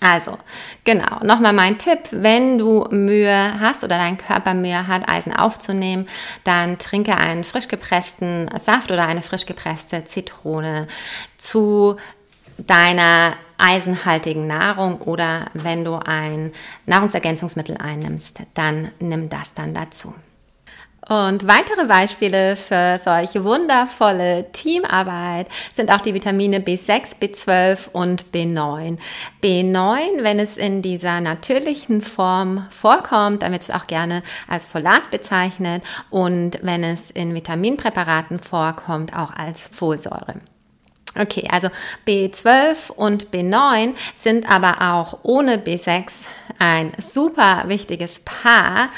Also, 0.03 0.35
genau, 0.83 1.19
nochmal 1.23 1.53
mein 1.53 1.77
Tipp, 1.77 1.99
wenn 2.09 2.57
du 2.57 2.87
Mühe 2.89 3.59
hast 3.59 3.83
oder 3.83 3.99
dein 3.99 4.17
Körper 4.17 4.55
Mühe 4.55 4.87
hat, 4.87 5.07
Eisen 5.07 5.35
aufzunehmen, 5.35 6.07
dann 6.43 6.79
trinke 6.79 7.15
einen 7.15 7.43
frisch 7.43 7.67
gepressten 7.67 8.49
Saft 8.57 8.91
oder 8.91 9.05
eine 9.05 9.21
frisch 9.21 9.45
gepresste 9.45 10.03
Zitrone 10.03 10.87
zu 11.37 11.97
deiner 12.67 13.35
eisenhaltigen 13.57 14.47
Nahrung 14.47 15.01
oder 15.01 15.45
wenn 15.53 15.85
du 15.85 15.95
ein 15.95 16.51
Nahrungsergänzungsmittel 16.85 17.77
einnimmst, 17.77 18.41
dann 18.53 18.91
nimm 18.99 19.29
das 19.29 19.53
dann 19.53 19.73
dazu. 19.73 20.13
Und 21.07 21.47
weitere 21.47 21.85
Beispiele 21.87 22.55
für 22.55 22.99
solche 23.03 23.43
wundervolle 23.43 24.51
Teamarbeit 24.51 25.47
sind 25.75 25.91
auch 25.91 26.01
die 26.01 26.13
Vitamine 26.13 26.59
B6, 26.59 27.19
B12 27.19 27.89
und 27.91 28.27
B9. 28.31 28.97
B9, 29.43 30.23
wenn 30.23 30.39
es 30.39 30.57
in 30.57 30.81
dieser 30.81 31.19
natürlichen 31.19 32.01
Form 32.01 32.67
vorkommt, 32.69 33.41
dann 33.41 33.51
wird 33.51 33.63
es 33.63 33.71
auch 33.71 33.87
gerne 33.87 34.21
als 34.47 34.65
Folat 34.65 35.09
bezeichnet 35.09 35.83
und 36.11 36.59
wenn 36.61 36.83
es 36.83 37.09
in 37.09 37.33
Vitaminpräparaten 37.33 38.39
vorkommt, 38.39 39.15
auch 39.15 39.33
als 39.33 39.67
Folsäure. 39.67 40.35
Okay, 41.19 41.45
also 41.51 41.67
B12 42.07 42.91
und 42.95 43.31
B9 43.31 43.95
sind 44.15 44.49
aber 44.49 44.81
auch 44.93 45.19
ohne 45.23 45.57
B6 45.57 46.09
ein 46.57 46.93
super 47.01 47.63
wichtiges 47.67 48.21
Paar. 48.23 48.89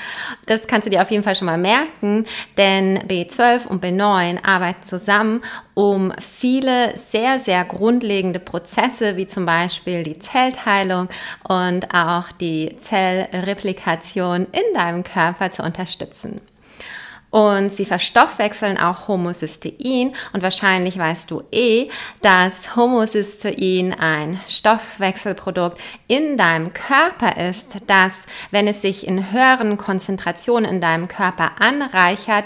Das 0.46 0.68
kannst 0.68 0.86
du 0.86 0.92
dir 0.92 1.02
auf 1.02 1.10
jeden 1.10 1.24
Fall 1.24 1.36
schon 1.36 1.48
mal 1.48 1.58
merken, 1.58 2.28
denn 2.58 3.00
B12 3.00 3.66
und 3.68 3.84
B9 3.84 4.44
arbeiten 4.44 4.84
zusammen, 4.84 5.42
um 5.74 6.14
viele 6.20 6.96
sehr, 6.98 7.40
sehr 7.40 7.66
grundlegende 7.66 8.40
Prozesse, 8.40 9.18
wie 9.18 9.26
zum 9.26 9.46
Beispiel 9.48 10.04
die 10.04 10.20
Zellteilung 10.20 11.10
und 11.48 11.94
auch 11.94 12.32
die 12.34 12.76
Zellreplikation 12.78 14.46
in 14.52 14.76
deinem 14.76 15.04
Körper 15.04 15.50
zu 15.50 15.64
unterstützen. 15.64 16.42
Und 17.34 17.72
sie 17.72 17.86
verstoffwechseln 17.86 18.78
auch 18.78 19.08
Homocystein. 19.08 20.14
Und 20.34 20.44
wahrscheinlich 20.44 21.00
weißt 21.00 21.32
du 21.32 21.42
eh, 21.52 21.90
dass 22.22 22.76
Homocystein 22.76 23.92
ein 23.92 24.40
Stoffwechselprodukt 24.48 25.82
in 26.06 26.38
deinem 26.38 26.74
Körper 26.74 27.38
ist, 27.50 27.78
das, 27.88 28.28
wenn 28.52 28.68
es 28.68 28.84
sich 28.84 29.08
in 29.08 29.32
höheren 29.32 29.80
Konzentrationen 29.80 30.70
in 30.70 30.80
deinem 30.80 31.08
Körper 31.08 31.54
anreichert, 31.60 32.46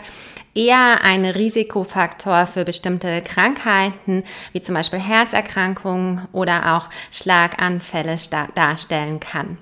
eher 0.55 1.03
ein 1.03 1.25
Risikofaktor 1.25 2.47
für 2.47 2.63
bestimmte 2.63 3.21
Krankheiten, 3.21 4.23
wie 4.53 4.61
zum 4.61 4.73
Beispiel 4.73 4.99
Herzerkrankungen 4.99 6.29
oder 6.31 6.77
auch 6.77 6.89
Schlaganfälle 7.11 8.15
darstellen 8.55 9.19
kann. 9.19 9.57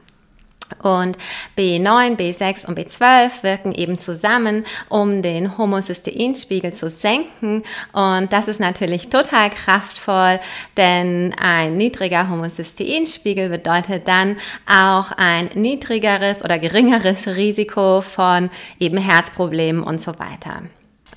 Und 0.82 1.18
B9, 1.58 2.16
B6 2.18 2.66
und 2.66 2.78
B12 2.78 3.44
wirken 3.44 3.72
eben 3.74 3.98
zusammen, 3.98 4.66
um 4.90 5.22
den 5.22 5.58
Homocysteinspiegel 5.58 6.74
zu 6.74 6.90
senken. 6.90 7.64
Und 7.92 8.34
das 8.34 8.48
ist 8.48 8.60
natürlich 8.60 9.10
total 9.10 9.50
kraftvoll, 9.50 10.40
denn 10.78 11.34
ein 11.40 11.78
niedriger 11.78 12.30
Homocysteinspiegel 12.30 13.50
bedeutet 13.50 14.08
dann 14.08 14.38
auch 14.66 15.12
ein 15.12 15.50
niedrigeres 15.54 16.44
oder 16.44 16.60
geringeres 16.60 17.28
Risiko 17.28 18.02
von 18.02 18.50
eben 18.80 18.98
Herzproblemen 18.98 19.84
und 19.84 20.02
so 20.02 20.18
weiter. 20.20 20.64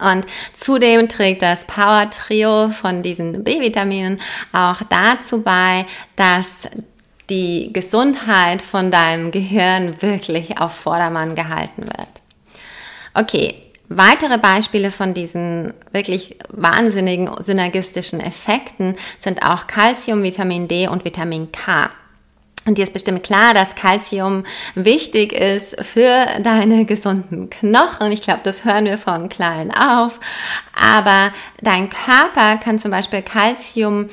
Und 0.01 0.27
zudem 0.55 1.09
trägt 1.09 1.43
das 1.43 1.67
Power 1.67 2.09
Trio 2.11 2.69
von 2.69 3.03
diesen 3.03 3.43
B-Vitaminen 3.43 4.21
auch 4.53 4.81
dazu 4.89 5.43
bei, 5.43 5.87
dass 6.15 6.69
die 7.31 7.71
Gesundheit 7.73 8.63
von 8.63 8.91
deinem 8.91 9.31
Gehirn 9.31 10.01
wirklich 10.01 10.59
auf 10.59 10.75
Vordermann 10.75 11.35
gehalten 11.35 11.83
wird. 11.83 12.09
Okay, 13.15 13.55
weitere 13.89 14.39
Beispiele 14.39 14.91
von 14.91 15.15
diesen 15.15 15.75
wirklich 15.93 16.37
wahnsinnigen 16.51 17.31
synergistischen 17.43 18.21
Effekten 18.21 18.97
sind 19.21 19.43
auch 19.43 19.67
Calcium, 19.67 20.23
Vitamin 20.23 20.69
D 20.69 20.89
und 20.89 21.05
Vitamin 21.05 21.53
K. 21.53 21.91
Und 22.69 22.77
dir 22.77 22.85
ist 22.85 22.93
bestimmt 22.93 23.23
klar, 23.23 23.55
dass 23.55 23.75
Calcium 23.75 24.45
wichtig 24.75 25.33
ist 25.33 25.83
für 25.83 26.27
deine 26.43 26.85
gesunden 26.85 27.49
Knochen. 27.49 28.13
Ich 28.13 28.21
glaube, 28.21 28.41
das 28.45 28.67
hören 28.67 28.85
wir 28.85 28.99
von 28.99 29.31
klein 29.31 29.71
auf. 29.71 30.21
Aber 30.79 31.33
dein 31.63 31.89
Körper 31.89 32.59
kann 32.59 32.79
zum 32.79 32.91
Beispiel 32.91 33.23
Calcium 33.23 34.09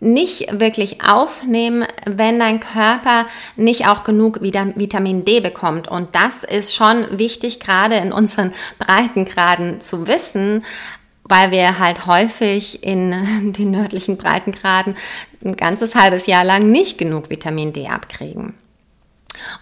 nicht 0.00 0.60
wirklich 0.60 0.98
aufnehmen, 1.04 1.84
wenn 2.06 2.38
dein 2.38 2.60
Körper 2.60 3.26
nicht 3.56 3.88
auch 3.88 4.04
genug 4.04 4.40
Vitamin 4.40 5.24
D 5.24 5.40
bekommt. 5.40 5.88
Und 5.88 6.14
das 6.14 6.44
ist 6.44 6.74
schon 6.74 7.18
wichtig, 7.18 7.58
gerade 7.60 7.96
in 7.96 8.12
unseren 8.12 8.52
Breitengraden 8.78 9.80
zu 9.80 10.06
wissen, 10.06 10.64
weil 11.24 11.50
wir 11.50 11.78
halt 11.78 12.06
häufig 12.06 12.84
in 12.84 13.52
den 13.52 13.70
nördlichen 13.70 14.16
Breitengraden 14.16 14.96
ein 15.44 15.56
ganzes 15.56 15.94
halbes 15.94 16.26
Jahr 16.26 16.44
lang 16.44 16.70
nicht 16.70 16.98
genug 16.98 17.30
Vitamin 17.30 17.72
D 17.72 17.88
abkriegen. 17.88 18.54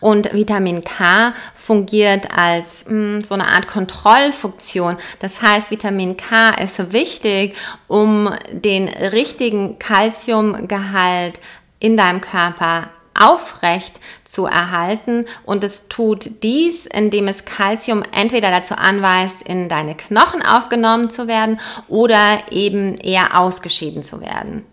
Und 0.00 0.32
Vitamin 0.32 0.84
K 0.84 1.34
fungiert 1.54 2.30
als 2.36 2.84
mh, 2.86 2.90
hm, 2.90 3.20
so 3.22 3.34
eine 3.34 3.52
Art 3.52 3.68
Kontrollfunktion. 3.68 4.96
Das 5.20 5.42
heißt, 5.42 5.70
Vitamin 5.70 6.16
K 6.16 6.50
ist 6.50 6.92
wichtig, 6.92 7.54
um 7.88 8.30
den 8.50 8.88
richtigen 8.88 9.78
Kalziumgehalt 9.78 11.40
in 11.78 11.96
deinem 11.96 12.20
Körper 12.20 12.90
aufrecht 13.18 13.98
zu 14.24 14.46
erhalten 14.46 15.26
und 15.44 15.64
es 15.64 15.88
tut 15.88 16.42
dies, 16.42 16.86
indem 16.86 17.28
es 17.28 17.44
Kalzium 17.44 18.02
entweder 18.12 18.50
dazu 18.50 18.74
anweist, 18.76 19.42
in 19.42 19.68
deine 19.68 19.94
Knochen 19.94 20.42
aufgenommen 20.42 21.10
zu 21.10 21.26
werden 21.26 21.60
oder 21.88 22.40
eben 22.50 22.96
eher 22.96 23.40
ausgeschieden 23.40 24.02
zu 24.02 24.20
werden. 24.20 24.64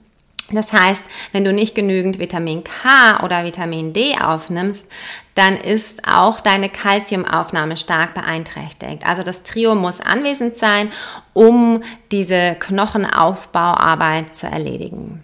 Das 0.51 0.73
heißt, 0.73 1.03
wenn 1.31 1.45
du 1.45 1.53
nicht 1.53 1.73
genügend 1.73 2.19
Vitamin 2.19 2.63
K 2.63 3.23
oder 3.23 3.45
Vitamin 3.45 3.93
D 3.93 4.17
aufnimmst, 4.19 4.87
dann 5.35 5.57
ist 5.57 6.07
auch 6.07 6.41
deine 6.41 6.69
Kalziumaufnahme 6.69 7.77
stark 7.77 8.13
beeinträchtigt. 8.13 9.05
Also 9.05 9.23
das 9.23 9.43
Trio 9.43 9.73
muss 9.73 10.01
anwesend 10.01 10.57
sein, 10.57 10.91
um 11.33 11.81
diese 12.11 12.55
Knochenaufbauarbeit 12.59 14.35
zu 14.35 14.47
erledigen. 14.47 15.23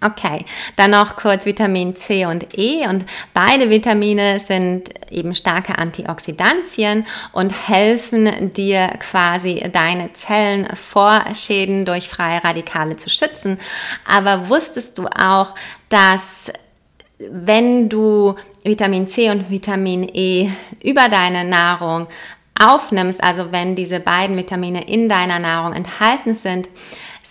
Okay, 0.00 0.44
dann 0.76 0.90
noch 0.90 1.16
kurz 1.16 1.46
Vitamin 1.46 1.96
C 1.96 2.26
und 2.26 2.58
E 2.58 2.86
und 2.86 3.06
beide 3.32 3.70
Vitamine 3.70 4.38
sind 4.38 4.90
eben 5.10 5.34
starke 5.34 5.78
Antioxidantien 5.78 7.06
und 7.32 7.68
helfen 7.68 8.52
dir 8.52 8.88
quasi 8.98 9.64
deine 9.72 10.12
Zellen 10.12 10.68
vor 10.74 11.24
Schäden 11.34 11.84
durch 11.84 12.08
freie 12.08 12.42
Radikale 12.44 12.96
zu 12.96 13.08
schützen. 13.08 13.58
Aber 14.06 14.48
wusstest 14.48 14.98
du 14.98 15.06
auch, 15.06 15.54
dass 15.88 16.52
wenn 17.18 17.88
du 17.88 18.34
Vitamin 18.64 19.06
C 19.06 19.30
und 19.30 19.50
Vitamin 19.50 20.08
E 20.12 20.50
über 20.82 21.08
deine 21.08 21.44
Nahrung 21.44 22.08
aufnimmst, 22.60 23.22
also 23.22 23.52
wenn 23.52 23.74
diese 23.74 24.00
beiden 24.00 24.36
Vitamine 24.36 24.86
in 24.88 25.08
deiner 25.08 25.38
Nahrung 25.38 25.72
enthalten 25.72 26.34
sind, 26.34 26.68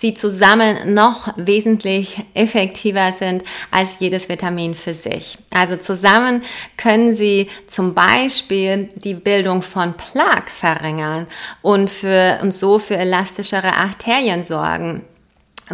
sie 0.04 0.14
zusammen 0.14 0.94
noch 0.94 1.34
wesentlich 1.38 2.22
effektiver 2.34 3.14
sind 3.14 3.42
als 3.72 3.96
jedes 4.00 4.28
Vitamin 4.28 4.76
für 4.76 4.94
sich. 4.94 5.38
Also 5.54 5.78
zusammen 5.78 6.44
können 6.76 7.14
sie 7.14 7.48
zum 7.68 7.94
Beispiel 7.94 8.90
die 8.96 9.14
Bildung 9.14 9.62
von 9.62 9.94
Plaque 9.94 10.52
verringern 10.52 11.26
und, 11.62 11.90
für, 11.90 12.40
und 12.42 12.54
so 12.54 12.80
für 12.80 12.98
elastischere 12.98 13.78
Arterien 13.78 14.44
sorgen 14.44 15.04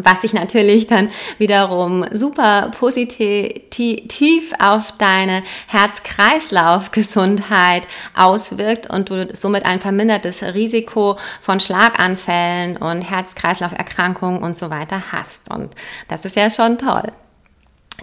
was 0.06 0.22
sich 0.22 0.34
natürlich 0.34 0.88
dann 0.88 1.10
wiederum 1.38 2.06
super 2.14 2.72
positiv 2.78 4.54
auf 4.60 4.94
deine 4.98 5.44
Herz-Kreislauf-Gesundheit 5.68 7.84
auswirkt 8.16 8.90
und 8.90 9.10
du 9.10 9.36
somit 9.36 9.66
ein 9.66 9.80
vermindertes 9.80 10.44
Risiko 10.44 11.18
von 11.42 11.60
Schlaganfällen 11.60 12.78
und 12.78 13.02
Herz-Kreislauf-Erkrankungen 13.02 14.42
und 14.42 14.56
so 14.56 14.70
weiter 14.70 15.12
hast. 15.12 15.52
Und 15.52 15.76
das 16.08 16.24
ist 16.26 16.36
ja 16.36 16.50
schon 16.50 16.78
toll. 16.78 17.12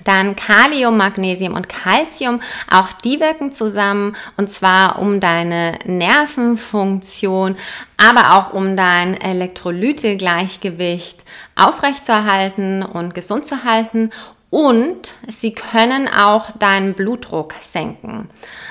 Dann 0.05 0.37
Kalium, 0.37 0.97
Magnesium 0.97 1.55
und 1.55 1.69
Calcium, 1.69 2.41
auch 2.71 2.93
die 2.93 3.21
wirken 3.21 3.53
zusammen 3.53 4.17
und 4.37 4.51
zwar 4.51 4.99
um 4.99 5.21
deine 5.21 5.79
Nervenfunktion, 5.85 7.57
aber 7.97 8.35
auch 8.35 8.53
um 8.53 8.77
dein 8.77 9.21
Elektrolytegleichgewicht 9.21 11.25
aufrechtzuerhalten 11.57 12.83
und 12.83 13.15
gesund 13.15 13.47
zu 13.47 13.65
halten 13.65 14.11
und 14.51 15.15
sie 15.29 15.53
können 15.53 16.09
auch 16.09 16.51
deinen 16.53 16.95
Blutdruck 16.95 17.55
senken. 17.63 18.29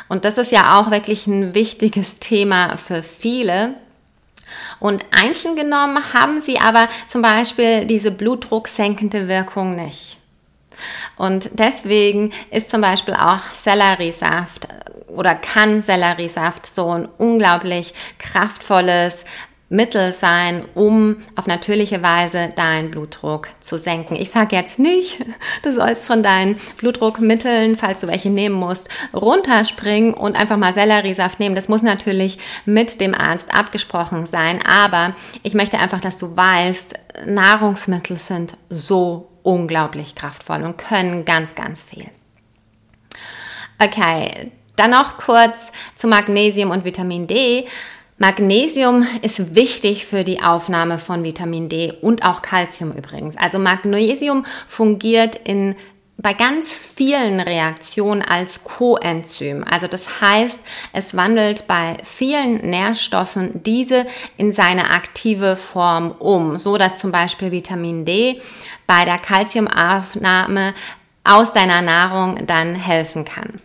Und 0.08 0.26
das 0.26 0.38
ist 0.38 0.52
ja 0.52 0.80
auch 0.80 0.92
wirklich 0.92 1.28
ein 1.28 1.54
wichtiges 1.54 2.16
Thema 2.16 2.78
für 2.78 3.04
viele. 3.04 3.76
Und 4.80 5.04
einzeln 5.12 5.56
genommen 5.56 6.14
haben 6.14 6.40
sie 6.40 6.60
aber 6.60 6.88
zum 7.08 7.22
Beispiel 7.22 7.86
diese 7.86 8.12
blutdrucksenkende 8.12 9.28
Wirkung 9.28 9.76
nicht. 9.76 10.18
Und 11.18 11.50
deswegen 11.54 12.34
ist 12.52 12.70
zum 12.70 12.82
Beispiel 12.82 13.14
auch 13.14 13.54
Selleriesaft 13.54 14.68
oder 15.08 15.36
kann 15.36 15.82
Selleriesaft 15.82 16.66
so 16.66 16.90
ein 16.90 17.08
unglaublich 17.18 17.94
kraftvolles 18.18 19.26
Mittel 19.68 20.14
sein, 20.14 20.64
um 20.76 21.18
auf 21.36 21.48
natürliche 21.48 22.04
Weise 22.04 22.54
deinen 22.56 22.92
Blutdruck 22.92 23.48
zu 23.62 23.80
senken. 23.80 24.16
Ich 24.16 24.30
sage 24.30 24.56
jetzt 24.56 24.78
nicht, 24.78 25.26
du 25.64 25.74
sollst 25.74 26.06
von 26.06 26.22
deinen 26.22 26.58
Blutdruckmitteln, 26.78 27.76
falls 27.76 28.02
du 28.02 28.08
welche 28.08 28.30
nehmen 28.30 28.56
musst, 28.56 28.90
runterspringen 29.14 30.14
und 30.14 30.40
einfach 30.40 30.58
mal 30.58 30.74
Selleriesaft 30.74 31.40
nehmen. 31.40 31.56
Das 31.56 31.68
muss 31.68 31.82
natürlich 31.82 32.38
mit 32.66 33.02
dem 33.02 33.16
Arzt 33.16 33.54
abgesprochen 33.54 34.28
sein, 34.28 34.60
aber 34.66 35.16
ich 35.42 35.56
möchte 35.56 35.80
einfach, 35.80 36.00
dass 36.00 36.20
du 36.20 36.36
weißt, 36.38 36.94
Nahrungsmittel 37.26 38.18
sind 38.18 38.54
so 38.70 39.35
unglaublich 39.46 40.16
kraftvoll 40.16 40.64
und 40.64 40.78
können 40.78 41.24
ganz, 41.24 41.56
ganz 41.56 41.84
viel. 41.84 42.10
Okay, 43.80 44.52
dann 44.76 44.92
noch 44.92 45.18
kurz 45.18 45.72
zu 45.96 46.08
Magnesium 46.08 46.72
und 46.72 46.84
Vitamin 46.84 47.28
D. 47.28 47.66
Magnesium 48.18 49.06
ist 49.22 49.56
wichtig 49.56 50.06
für 50.06 50.24
die 50.24 50.42
Aufnahme 50.42 51.00
von 51.00 51.24
Vitamin 51.24 51.70
D 51.70 51.94
und 52.02 52.26
auch 52.26 52.42
Calcium 52.42 52.94
übrigens. 52.94 53.38
Also 53.38 53.60
Magnesium 53.60 54.46
fungiert 54.68 55.36
in 55.36 55.76
bei 56.18 56.34
ganz 56.34 56.70
vielen 56.70 57.40
Reaktionen 57.40 58.22
als 58.22 58.64
Coenzym. 58.64 59.64
Also 59.70 59.88
das 59.88 60.22
heißt, 60.22 60.60
es 60.94 61.16
wandelt 61.16 61.68
bei 61.68 61.98
vielen 62.04 62.70
Nährstoffen 62.70 63.62
diese 63.64 64.06
in 64.38 64.52
seine 64.52 64.92
aktive 64.92 65.56
Form 65.56 66.12
um, 66.12 66.58
so 66.58 66.78
dass 66.78 67.00
zum 67.00 67.12
Beispiel 67.12 67.52
Vitamin 67.52 68.06
D 68.06 68.42
bei 68.88 69.04
der 69.04 69.18
Calciumaufnahme 69.18 70.74
aus 71.24 71.54
deiner 71.54 71.82
Nahrung 71.82 72.48
dann 72.48 72.76
helfen 72.76 73.26
kann. 73.26 73.60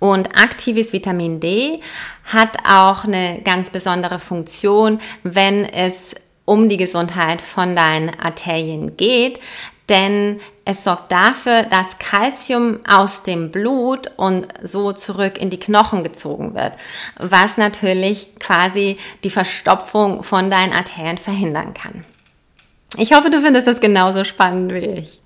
Und 0.00 0.36
aktives 0.36 0.92
Vitamin 0.92 1.40
D 1.40 1.80
hat 2.24 2.58
auch 2.68 3.04
eine 3.04 3.40
ganz 3.42 3.70
besondere 3.70 4.18
Funktion, 4.18 5.00
wenn 5.22 5.64
es 5.64 6.14
um 6.44 6.68
die 6.68 6.76
Gesundheit 6.76 7.42
von 7.42 7.76
deinen 7.76 8.18
Arterien 8.18 8.96
geht, 8.96 9.40
denn 9.88 10.40
es 10.64 10.84
sorgt 10.84 11.10
dafür, 11.12 11.62
dass 11.62 11.98
Kalzium 11.98 12.80
aus 12.86 13.22
dem 13.22 13.50
Blut 13.50 14.10
und 14.16 14.46
so 14.62 14.92
zurück 14.92 15.38
in 15.38 15.50
die 15.50 15.58
Knochen 15.58 16.04
gezogen 16.04 16.54
wird, 16.54 16.72
was 17.16 17.56
natürlich 17.56 18.38
quasi 18.38 18.98
die 19.24 19.30
Verstopfung 19.30 20.22
von 20.22 20.50
deinen 20.50 20.72
Arterien 20.72 21.18
verhindern 21.18 21.74
kann. 21.74 22.04
Ich 22.96 23.12
hoffe, 23.12 23.30
du 23.30 23.40
findest 23.40 23.66
das 23.66 23.80
genauso 23.80 24.24
spannend 24.24 24.72
wie 24.74 24.78
ich. 24.78 25.20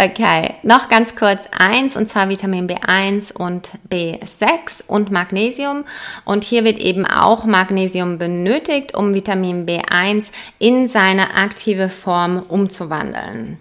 Okay, 0.00 0.54
noch 0.62 0.88
ganz 0.88 1.16
kurz 1.16 1.48
eins 1.50 1.96
und 1.96 2.06
zwar 2.06 2.28
Vitamin 2.28 2.68
B1 2.68 3.32
und 3.32 3.72
B6 3.90 4.84
und 4.86 5.10
Magnesium. 5.10 5.84
Und 6.24 6.44
hier 6.44 6.62
wird 6.62 6.78
eben 6.78 7.04
auch 7.04 7.44
Magnesium 7.46 8.18
benötigt, 8.18 8.94
um 8.94 9.12
Vitamin 9.12 9.66
B1 9.66 10.30
in 10.58 10.86
seine 10.86 11.34
aktive 11.34 11.88
Form 11.88 12.42
umzuwandeln. 12.48 13.58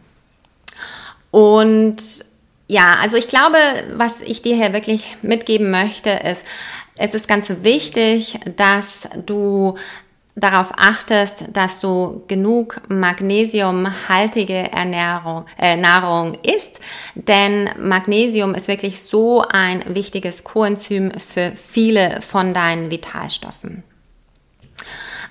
Und 1.37 1.97
ja, 2.67 2.95
also 2.99 3.15
ich 3.15 3.27
glaube, 3.27 3.57
was 3.93 4.21
ich 4.23 4.41
dir 4.41 4.55
hier 4.55 4.73
wirklich 4.73 5.17
mitgeben 5.21 5.69
möchte, 5.69 6.09
ist, 6.09 6.43
es 6.95 7.13
ist 7.13 7.27
ganz 7.27 7.51
wichtig, 7.61 8.39
dass 8.55 9.07
du 9.27 9.75
darauf 10.35 10.71
achtest, 10.75 11.55
dass 11.55 11.79
du 11.79 12.23
genug 12.27 12.81
magnesiumhaltige 12.87 14.71
Ernährung, 14.71 15.45
äh, 15.59 15.75
Nahrung 15.75 16.39
isst, 16.41 16.79
denn 17.13 17.69
Magnesium 17.79 18.55
ist 18.55 18.67
wirklich 18.67 18.99
so 19.03 19.43
ein 19.47 19.83
wichtiges 19.93 20.43
Coenzym 20.43 21.11
für 21.19 21.51
viele 21.51 22.19
von 22.23 22.55
deinen 22.55 22.89
Vitalstoffen. 22.89 23.83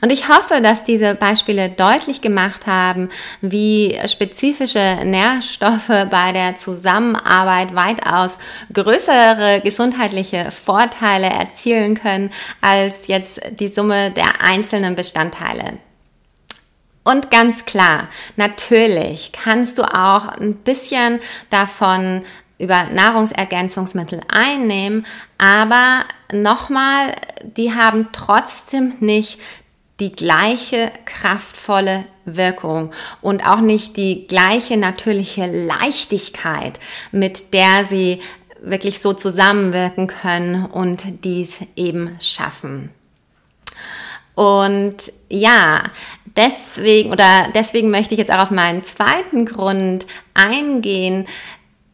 Und 0.00 0.12
ich 0.12 0.28
hoffe, 0.28 0.60
dass 0.60 0.84
diese 0.84 1.14
Beispiele 1.14 1.70
deutlich 1.70 2.20
gemacht 2.20 2.66
haben, 2.66 3.08
wie 3.40 3.98
spezifische 4.06 5.00
Nährstoffe 5.04 5.88
bei 6.10 6.32
der 6.32 6.56
Zusammenarbeit 6.56 7.74
weitaus 7.74 8.38
größere 8.72 9.60
gesundheitliche 9.62 10.50
Vorteile 10.50 11.26
erzielen 11.26 11.94
können 11.94 12.30
als 12.60 13.06
jetzt 13.06 13.40
die 13.58 13.68
Summe 13.68 14.10
der 14.10 14.42
einzelnen 14.42 14.94
Bestandteile. 14.94 15.78
Und 17.04 17.30
ganz 17.30 17.64
klar, 17.64 18.08
natürlich 18.34 19.30
kannst 19.30 19.78
du 19.78 19.84
auch 19.84 20.26
ein 20.26 20.56
bisschen 20.56 21.20
davon 21.50 22.22
über 22.58 22.84
Nahrungsergänzungsmittel 22.84 24.22
einnehmen, 24.28 25.06
aber 25.38 26.04
nochmal, 26.32 27.14
die 27.42 27.72
haben 27.74 28.08
trotzdem 28.12 28.94
nicht 28.98 29.38
die 30.00 30.12
gleiche 30.12 30.92
kraftvolle 31.04 32.04
Wirkung 32.24 32.92
und 33.22 33.46
auch 33.46 33.60
nicht 33.60 33.96
die 33.96 34.26
gleiche 34.26 34.76
natürliche 34.76 35.46
Leichtigkeit, 35.46 36.78
mit 37.12 37.54
der 37.54 37.84
sie 37.84 38.20
wirklich 38.60 39.00
so 39.00 39.12
zusammenwirken 39.12 40.06
können 40.06 40.66
und 40.66 41.24
dies 41.24 41.54
eben 41.76 42.16
schaffen. 42.20 42.90
Und 44.34 44.96
ja, 45.30 45.84
deswegen 46.36 47.10
oder 47.10 47.48
deswegen 47.54 47.90
möchte 47.90 48.12
ich 48.12 48.18
jetzt 48.18 48.32
auch 48.32 48.42
auf 48.42 48.50
meinen 48.50 48.84
zweiten 48.84 49.46
Grund 49.46 50.06
eingehen, 50.34 51.26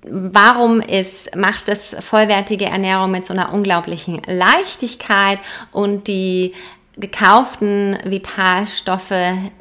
warum 0.05 0.81
ist, 0.81 1.37
macht 1.37 1.69
es 1.69 1.95
vollwertige 2.01 2.65
Ernährung 2.65 3.13
mit 3.13 3.25
so 3.25 3.33
einer 3.33 3.53
unglaublichen 3.53 4.21
Leichtigkeit 4.27 5.39
und 5.71 6.09
die 6.09 6.55
gekauften 6.97 7.99
Vitalstoffe 8.05 9.13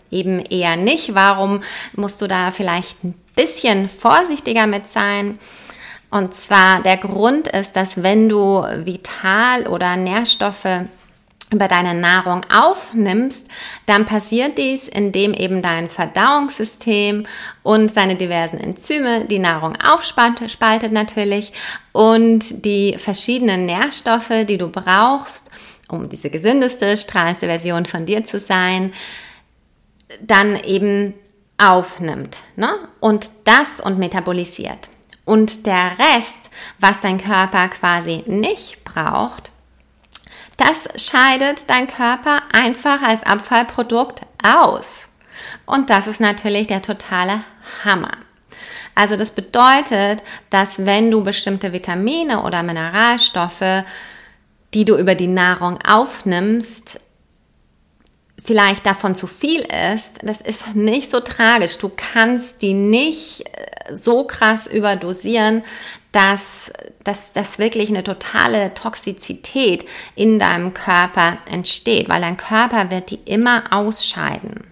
eben 0.10 0.40
eher 0.40 0.76
nicht. 0.76 1.16
Warum 1.16 1.62
musst 1.96 2.22
du 2.22 2.28
da 2.28 2.52
vielleicht 2.52 3.04
ein 3.04 3.16
bisschen 3.36 3.90
vorsichtiger 3.90 4.68
mit 4.68 4.88
sein? 4.88 5.40
Und 6.10 6.34
zwar 6.34 6.84
der 6.84 6.98
Grund 6.98 7.48
ist, 7.48 7.76
dass 7.78 8.04
wenn 8.04 8.28
du 8.28 8.64
Vital- 8.84 9.68
oder 9.68 9.96
Nährstoffe 9.96 10.68
über 11.52 11.68
deine 11.68 11.94
Nahrung 11.94 12.46
aufnimmst, 12.54 13.48
dann 13.86 14.06
passiert 14.06 14.58
dies, 14.58 14.88
indem 14.88 15.34
eben 15.34 15.62
dein 15.62 15.90
Verdauungssystem 15.90 17.26
und 17.62 17.94
seine 17.94 18.16
diversen 18.16 18.58
Enzyme 18.58 19.26
die 19.26 19.40
Nahrung 19.40 19.76
aufspaltet 19.76 20.92
natürlich 20.92 21.52
und 21.92 22.66
die 22.66 22.96
verschiedenen 22.98 23.66
Nährstoffe, 23.66 24.46
die 24.48 24.58
du 24.58 24.70
brauchst, 24.70 25.52
um 25.92 26.10
diese 26.10 26.30
gesündeste, 26.30 26.98
strahlendste 26.98 27.48
Version 27.48 27.86
von 27.86 28.06
dir 28.06 28.24
zu 28.24 28.40
sein, 28.40 28.94
dann 30.22 30.62
eben 30.64 31.14
aufnimmt 31.58 32.42
ne? 32.56 32.70
und 33.00 33.30
das 33.46 33.80
und 33.80 33.98
metabolisiert. 33.98 34.90
Und 35.26 35.66
der 35.66 35.92
Rest, 36.00 36.50
was 36.80 37.02
dein 37.02 37.22
Körper 37.22 37.70
quasi 37.70 38.24
nicht 38.26 38.84
braucht, 38.84 39.52
das 40.58 40.90
scheidet 40.96 41.70
dein 41.70 41.88
Körper 41.88 42.42
einfach 42.52 43.02
als 43.02 43.24
Abfallprodukt 43.24 44.22
aus. 44.44 45.10
Und 45.66 45.90
das 45.90 46.08
ist 46.08 46.20
natürlich 46.20 46.68
der 46.68 46.82
totale 46.82 47.44
Hammer. 47.84 48.18
Also 48.94 49.16
das 49.16 49.32
bedeutet, 49.32 50.22
dass 50.50 50.86
wenn 50.86 51.10
du 51.10 51.24
bestimmte 51.24 51.72
Vitamine 51.72 52.44
oder 52.44 52.62
Mineralstoffe 52.62 53.84
die 54.74 54.86
du 54.86 54.98
über 54.98 55.16
die 55.16 55.28
Nahrung 55.28 55.80
aufnimmst, 55.82 57.00
vielleicht 58.44 58.86
davon 58.86 59.16
zu 59.16 59.28
viel 59.28 59.62
ist, 59.94 60.20
das 60.24 60.42
ist 60.42 60.76
nicht 60.76 61.10
so 61.10 61.20
tragisch. 61.20 61.78
Du 61.78 61.92
kannst 61.96 62.62
die 62.62 62.74
nicht 62.74 63.46
äh, 63.46 63.96
so 63.96 64.24
krass 64.24 64.68
überdosieren, 64.68 65.64
dass, 66.12 66.72
dass, 67.04 67.32
dass 67.34 67.60
wirklich 67.60 67.90
eine 67.90 68.04
totale 68.04 68.74
Toxizität 68.74 69.86
in 70.16 70.40
deinem 70.40 70.74
Körper 70.74 71.38
entsteht, 71.46 72.10
weil 72.10 72.22
dein 72.22 72.38
Körper 72.38 72.92
wird 72.92 73.12
die 73.12 73.20
immer 73.26 73.64
ausscheiden. 73.72 74.68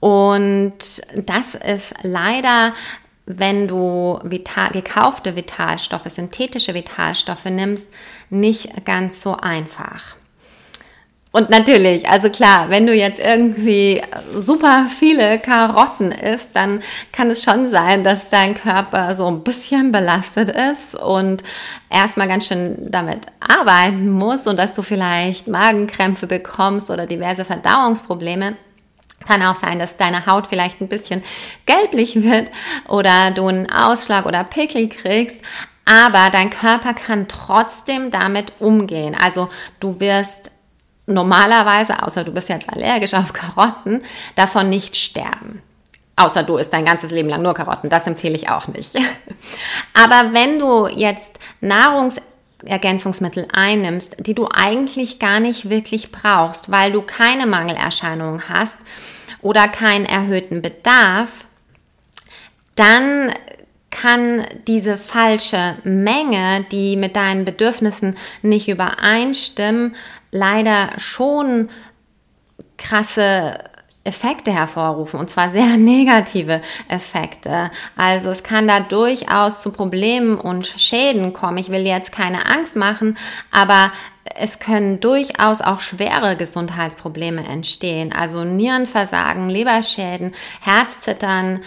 Und 0.00 1.02
das 1.16 1.54
ist 1.54 1.94
leider 2.02 2.74
wenn 3.26 3.66
du 3.68 4.20
vital, 4.22 4.70
gekaufte 4.70 5.34
Vitalstoffe, 5.34 6.08
synthetische 6.08 6.74
Vitalstoffe 6.74 7.46
nimmst, 7.46 7.90
nicht 8.30 8.84
ganz 8.84 9.20
so 9.20 9.36
einfach. 9.36 10.16
Und 11.34 11.50
natürlich, 11.50 12.08
also 12.08 12.30
klar, 12.30 12.70
wenn 12.70 12.86
du 12.86 12.94
jetzt 12.94 13.18
irgendwie 13.18 14.00
super 14.38 14.86
viele 14.88 15.40
Karotten 15.40 16.12
isst, 16.12 16.54
dann 16.54 16.80
kann 17.10 17.28
es 17.28 17.42
schon 17.42 17.68
sein, 17.68 18.04
dass 18.04 18.30
dein 18.30 18.54
Körper 18.54 19.16
so 19.16 19.26
ein 19.26 19.42
bisschen 19.42 19.90
belastet 19.90 20.48
ist 20.48 20.94
und 20.94 21.42
erstmal 21.90 22.28
ganz 22.28 22.46
schön 22.46 22.88
damit 22.88 23.22
arbeiten 23.40 24.12
muss 24.12 24.46
und 24.46 24.60
dass 24.60 24.74
du 24.74 24.82
vielleicht 24.82 25.48
Magenkrämpfe 25.48 26.28
bekommst 26.28 26.88
oder 26.88 27.04
diverse 27.04 27.44
Verdauungsprobleme. 27.44 28.54
Kann 29.26 29.42
auch 29.42 29.56
sein, 29.56 29.80
dass 29.80 29.96
deine 29.96 30.26
Haut 30.26 30.46
vielleicht 30.46 30.80
ein 30.80 30.88
bisschen 30.88 31.24
gelblich 31.66 32.22
wird 32.22 32.52
oder 32.86 33.32
du 33.32 33.48
einen 33.48 33.68
Ausschlag 33.68 34.26
oder 34.26 34.44
Pickel 34.44 34.88
kriegst. 34.88 35.40
Aber 35.84 36.30
dein 36.30 36.50
Körper 36.50 36.94
kann 36.94 37.28
trotzdem 37.28 38.10
damit 38.10 38.52
umgehen. 38.58 39.16
Also 39.20 39.50
du 39.80 40.00
wirst 40.00 40.50
normalerweise, 41.06 42.02
außer 42.02 42.24
du 42.24 42.32
bist 42.32 42.48
jetzt 42.48 42.70
allergisch 42.70 43.14
auf 43.14 43.32
Karotten, 43.32 44.02
davon 44.34 44.70
nicht 44.70 44.96
sterben. 44.96 45.62
Außer 46.16 46.42
du 46.42 46.56
isst 46.56 46.72
dein 46.72 46.84
ganzes 46.84 47.10
Leben 47.10 47.28
lang 47.28 47.42
nur 47.42 47.54
Karotten. 47.54 47.90
Das 47.90 48.06
empfehle 48.06 48.36
ich 48.36 48.48
auch 48.48 48.68
nicht. 48.68 48.94
Aber 49.94 50.32
wenn 50.32 50.58
du 50.58 50.86
jetzt 50.86 51.38
Nahrungs 51.60 52.16
Ergänzungsmittel 52.64 53.46
einnimmst, 53.52 54.16
die 54.20 54.34
du 54.34 54.48
eigentlich 54.50 55.18
gar 55.18 55.40
nicht 55.40 55.68
wirklich 55.68 56.12
brauchst, 56.12 56.70
weil 56.70 56.92
du 56.92 57.02
keine 57.02 57.46
Mangelerscheinungen 57.46 58.48
hast 58.48 58.78
oder 59.42 59.68
keinen 59.68 60.06
erhöhten 60.06 60.62
Bedarf, 60.62 61.46
dann 62.74 63.32
kann 63.94 64.44
diese 64.66 64.98
falsche 64.98 65.76
Menge, 65.84 66.66
die 66.72 66.96
mit 66.96 67.14
deinen 67.14 67.44
Bedürfnissen 67.44 68.16
nicht 68.42 68.68
übereinstimmen, 68.68 69.94
leider 70.32 70.90
schon 70.98 71.70
krasse 72.76 73.60
Effekte 74.02 74.52
hervorrufen 74.52 75.20
und 75.20 75.30
zwar 75.30 75.50
sehr 75.50 75.76
negative 75.78 76.60
Effekte. 76.88 77.70
Also 77.96 78.30
es 78.30 78.42
kann 78.42 78.66
da 78.66 78.80
durchaus 78.80 79.62
zu 79.62 79.70
Problemen 79.70 80.38
und 80.38 80.66
Schäden 80.66 81.32
kommen. 81.32 81.58
Ich 81.58 81.70
will 81.70 81.86
jetzt 81.86 82.10
keine 82.10 82.50
Angst 82.50 82.74
machen, 82.74 83.16
aber 83.52 83.92
es 84.36 84.58
können 84.58 84.98
durchaus 84.98 85.60
auch 85.60 85.80
schwere 85.80 86.36
Gesundheitsprobleme 86.36 87.46
entstehen. 87.46 88.12
Also 88.12 88.42
Nierenversagen, 88.42 89.48
Leberschäden, 89.48 90.34
Herzzittern, 90.60 91.60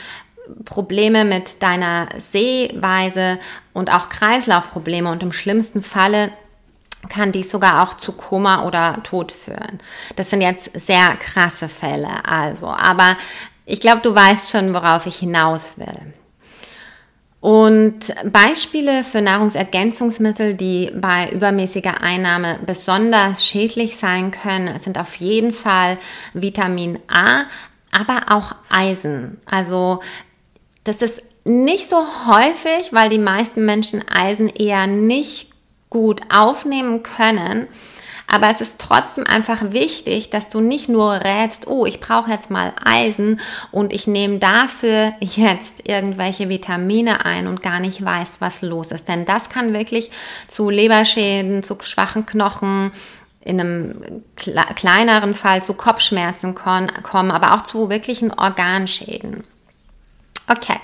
Probleme 0.66 1.26
mit 1.26 1.62
deiner 1.64 2.10
Sehweise 2.18 3.40
und 3.74 3.92
auch 3.92 4.10
Kreislaufprobleme 4.10 5.12
und 5.12 5.24
im 5.24 5.32
schlimmsten 5.32 5.82
Falle 5.82 6.32
kann 7.10 7.32
dies 7.32 7.52
sogar 7.52 7.84
auch 7.84 7.96
zu 7.96 8.12
Koma 8.12 8.64
oder 8.66 9.02
Tod 9.04 9.32
führen. 9.32 9.80
Das 10.16 10.30
sind 10.30 10.42
jetzt 10.42 10.72
sehr 10.74 11.16
krasse 11.16 11.70
Fälle, 11.70 12.26
also, 12.26 12.68
aber 12.68 13.18
ich 13.66 13.82
glaube, 13.82 14.02
du 14.02 14.16
weißt 14.16 14.50
schon, 14.52 14.74
worauf 14.74 15.06
ich 15.06 15.18
hinaus 15.18 15.78
will. 15.78 16.14
Und 17.40 18.14
Beispiele 18.32 19.04
für 19.04 19.22
Nahrungsergänzungsmittel, 19.22 20.56
die 20.56 20.92
bei 20.96 21.30
übermäßiger 21.30 22.02
Einnahme 22.02 22.60
besonders 22.66 23.46
schädlich 23.46 23.98
sein 23.98 24.32
können, 24.32 24.80
sind 24.80 24.98
auf 24.98 25.16
jeden 25.16 25.54
Fall 25.54 25.98
Vitamin 26.34 27.00
A, 27.08 27.44
aber 27.92 28.32
auch 28.36 28.56
Eisen. 28.70 29.38
Also 29.46 30.02
das 30.88 31.02
ist 31.02 31.22
nicht 31.44 31.90
so 31.90 31.98
häufig, 32.28 32.92
weil 32.92 33.10
die 33.10 33.18
meisten 33.18 33.66
Menschen 33.66 34.08
Eisen 34.08 34.50
eher 34.50 34.88
nicht 34.88 35.52
gut 35.90 36.22
aufnehmen 36.34 37.04
können. 37.04 37.68
Aber 38.30 38.50
es 38.50 38.60
ist 38.60 38.82
trotzdem 38.82 39.26
einfach 39.26 39.72
wichtig, 39.72 40.30
dass 40.30 40.50
du 40.50 40.60
nicht 40.60 40.90
nur 40.90 41.14
rätst, 41.14 41.68
oh, 41.68 41.86
ich 41.86 42.02
brauche 42.02 42.30
jetzt 42.30 42.50
mal 42.50 42.74
Eisen 42.84 43.40
und 43.72 43.94
ich 43.94 44.06
nehme 44.06 44.40
dafür 44.40 45.14
jetzt 45.22 45.88
irgendwelche 45.88 46.50
Vitamine 46.50 47.24
ein 47.24 47.48
und 47.48 47.64
gar 47.64 47.80
nicht 47.80 48.04
weiß, 48.04 48.42
was 48.42 48.62
los 48.62 48.92
ist. 48.92 49.08
Denn 49.08 49.24
das 49.24 49.50
kann 49.50 49.74
wirklich 49.74 50.12
zu 50.48 50.70
Leberschäden, 50.70 51.64
zu 51.64 51.78
schwachen 51.82 52.26
Knochen, 52.26 52.92
in 53.40 53.62
einem 53.62 54.24
kleineren 54.36 55.34
Fall 55.34 55.64
zu 55.64 55.74
Kopfschmerzen 55.74 56.54
kommen, 56.54 57.32
aber 57.32 57.56
auch 57.56 57.62
zu 57.62 57.90
wirklichen 57.90 58.34
Organschäden. 58.34 59.46
Okay. 60.50 60.78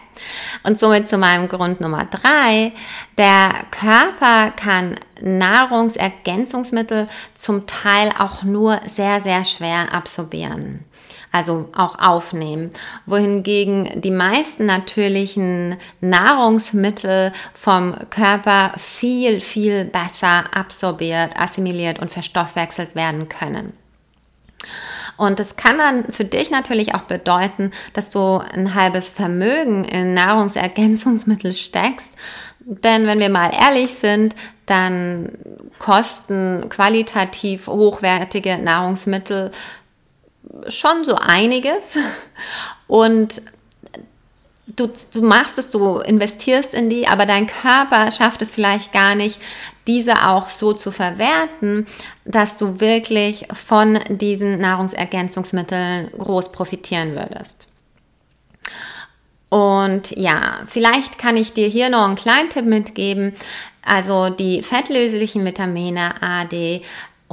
Und 0.63 0.77
somit 0.77 1.07
zu 1.07 1.17
meinem 1.17 1.47
Grund 1.47 1.81
Nummer 1.81 2.05
drei. 2.05 2.73
Der 3.17 3.49
Körper 3.71 4.51
kann 4.51 4.95
Nahrungsergänzungsmittel 5.21 7.07
zum 7.33 7.65
Teil 7.65 8.11
auch 8.17 8.43
nur 8.43 8.81
sehr, 8.85 9.19
sehr 9.21 9.43
schwer 9.45 9.93
absorbieren. 9.93 10.83
Also 11.31 11.69
auch 11.75 11.97
aufnehmen. 11.97 12.71
Wohingegen 13.07 14.01
die 14.01 14.11
meisten 14.11 14.67
natürlichen 14.67 15.77
Nahrungsmittel 15.99 17.33
vom 17.53 17.95
Körper 18.11 18.73
viel, 18.77 19.41
viel 19.41 19.85
besser 19.85 20.55
absorbiert, 20.55 21.35
assimiliert 21.35 21.99
und 21.99 22.11
verstoffwechselt 22.11 22.93
werden 22.95 23.29
können. 23.29 23.73
Und 25.17 25.39
das 25.39 25.55
kann 25.55 25.77
dann 25.77 26.11
für 26.11 26.25
dich 26.25 26.49
natürlich 26.49 26.95
auch 26.95 27.01
bedeuten, 27.01 27.71
dass 27.93 28.09
du 28.09 28.37
ein 28.37 28.73
halbes 28.73 29.09
Vermögen 29.09 29.85
in 29.85 30.13
Nahrungsergänzungsmittel 30.13 31.53
steckst. 31.53 32.15
Denn 32.59 33.05
wenn 33.05 33.19
wir 33.19 33.29
mal 33.29 33.51
ehrlich 33.53 33.93
sind, 33.95 34.35
dann 34.65 35.37
kosten 35.79 36.69
qualitativ 36.69 37.67
hochwertige 37.67 38.57
Nahrungsmittel 38.57 39.51
schon 40.67 41.03
so 41.03 41.15
einiges. 41.15 41.97
Und 42.87 43.41
du, 44.67 44.89
du 45.13 45.21
machst 45.21 45.57
es, 45.57 45.71
du 45.71 45.97
investierst 45.99 46.73
in 46.73 46.89
die, 46.89 47.07
aber 47.07 47.25
dein 47.25 47.47
Körper 47.47 48.11
schafft 48.11 48.41
es 48.41 48.51
vielleicht 48.51 48.91
gar 48.91 49.15
nicht, 49.15 49.39
diese 49.87 50.27
auch 50.27 50.49
so 50.49 50.73
zu 50.73 50.91
verwerten, 50.91 51.85
dass 52.25 52.57
du 52.57 52.79
wirklich 52.79 53.47
von 53.53 53.99
diesen 54.09 54.59
Nahrungsergänzungsmitteln 54.59 56.11
groß 56.17 56.51
profitieren 56.51 57.15
würdest. 57.15 57.67
Und 59.49 60.11
ja, 60.11 60.61
vielleicht 60.65 61.19
kann 61.19 61.37
ich 61.37 61.53
dir 61.53 61.67
hier 61.67 61.89
noch 61.89 62.05
einen 62.05 62.15
kleinen 62.15 62.49
Tipp 62.49 62.65
mitgeben. 62.65 63.33
Also 63.85 64.29
die 64.29 64.63
fettlöslichen 64.63 65.45
Vitamine 65.45 66.21
A, 66.23 66.45
D 66.45 66.81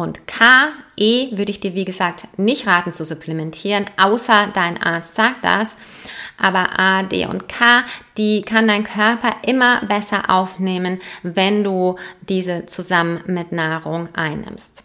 und 0.00 0.26
K, 0.26 0.68
E 0.96 1.36
würde 1.36 1.50
ich 1.50 1.60
dir 1.60 1.74
wie 1.74 1.84
gesagt 1.84 2.26
nicht 2.38 2.66
raten 2.66 2.92
zu 2.92 3.04
supplementieren, 3.04 3.86
außer 3.96 4.48
dein 4.52 4.82
Arzt 4.82 5.14
sagt 5.14 5.44
das 5.44 5.76
aber 6.40 6.78
A, 6.78 7.02
D 7.02 7.26
und 7.26 7.48
K, 7.48 7.84
die 8.16 8.42
kann 8.42 8.66
dein 8.66 8.84
Körper 8.84 9.36
immer 9.42 9.82
besser 9.86 10.30
aufnehmen, 10.30 11.00
wenn 11.22 11.62
du 11.62 11.96
diese 12.28 12.66
zusammen 12.66 13.20
mit 13.26 13.52
Nahrung 13.52 14.08
einnimmst. 14.14 14.84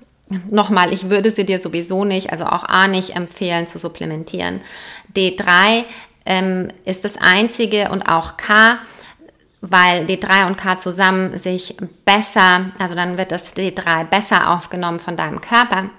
Nochmal, 0.49 0.91
ich 0.91 1.10
würde 1.10 1.32
sie 1.32 1.45
dir 1.45 1.60
sowieso 1.60 2.04
nicht, 2.04 2.32
also 2.32 2.45
auch 2.45 2.63
A 2.63 2.88
nicht 2.88 3.15
empfehlen 3.15 3.67
zu 3.67 3.80
supplementieren. 3.80 4.62
D3 5.15 5.86
ähm, 6.25 6.69
ist 6.84 7.06
das 7.06 7.17
einzige 7.17 7.89
und 7.89 8.10
auch 8.10 8.36
K, 8.36 8.80
weil 9.71 10.06
D3 10.06 10.47
und 10.47 10.58
K 10.58 10.78
zusammen 10.78 11.38
sich 11.38 11.75
besser, 12.06 12.71
also 12.78 12.95
dann 12.95 13.17
wird 13.17 13.32
das 13.32 13.56
D3 13.56 14.06
besser 14.06 14.51
aufgenommen 14.51 14.99
von 14.99 15.17
deinem 15.17 15.41
Körper. 15.41 15.89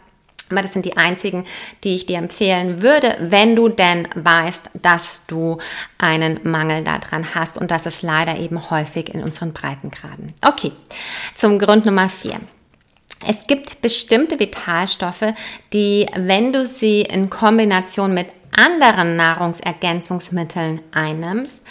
Aber 0.49 0.63
das 0.63 0.75
sind 0.75 0.85
die 0.85 0.97
einzigen, 0.97 1.45
die 1.83 1.97
ich 1.97 2.07
dir 2.07 2.19
empfehlen 2.19 2.81
würde, 2.81 3.17
wenn 3.19 3.57
du 3.57 3.69
denn 3.69 4.07
weißt, 4.15 4.71
dass 4.81 5.21
du 5.27 5.59
einen 5.99 6.39
Mangel 6.45 6.85
daran 6.85 7.35
hast. 7.35 7.59
Und 7.59 7.73
das 7.73 7.85
ist 7.85 8.03
leider 8.03 8.39
eben 8.39 8.71
häufig 8.71 9.13
in 9.13 9.25
unseren 9.25 9.53
Breitengraden. 9.53 10.35
Okay, 10.43 10.71
zum 11.35 11.59
Grund 11.59 11.85
Nummer 11.85 12.09
vier. 12.09 12.39
Es 13.27 13.49
gibt 13.49 13.83
bestimmte 13.83 14.39
Vitalstoffe, 14.39 15.35
die, 15.73 16.07
wenn 16.15 16.53
du 16.53 16.65
sie 16.65 17.01
in 17.01 17.29
Kombination 17.29 18.15
mit 18.15 18.29
anderen 18.57 19.17
Nahrungsergänzungsmitteln 19.17 20.81
einnimmst, 20.93 21.65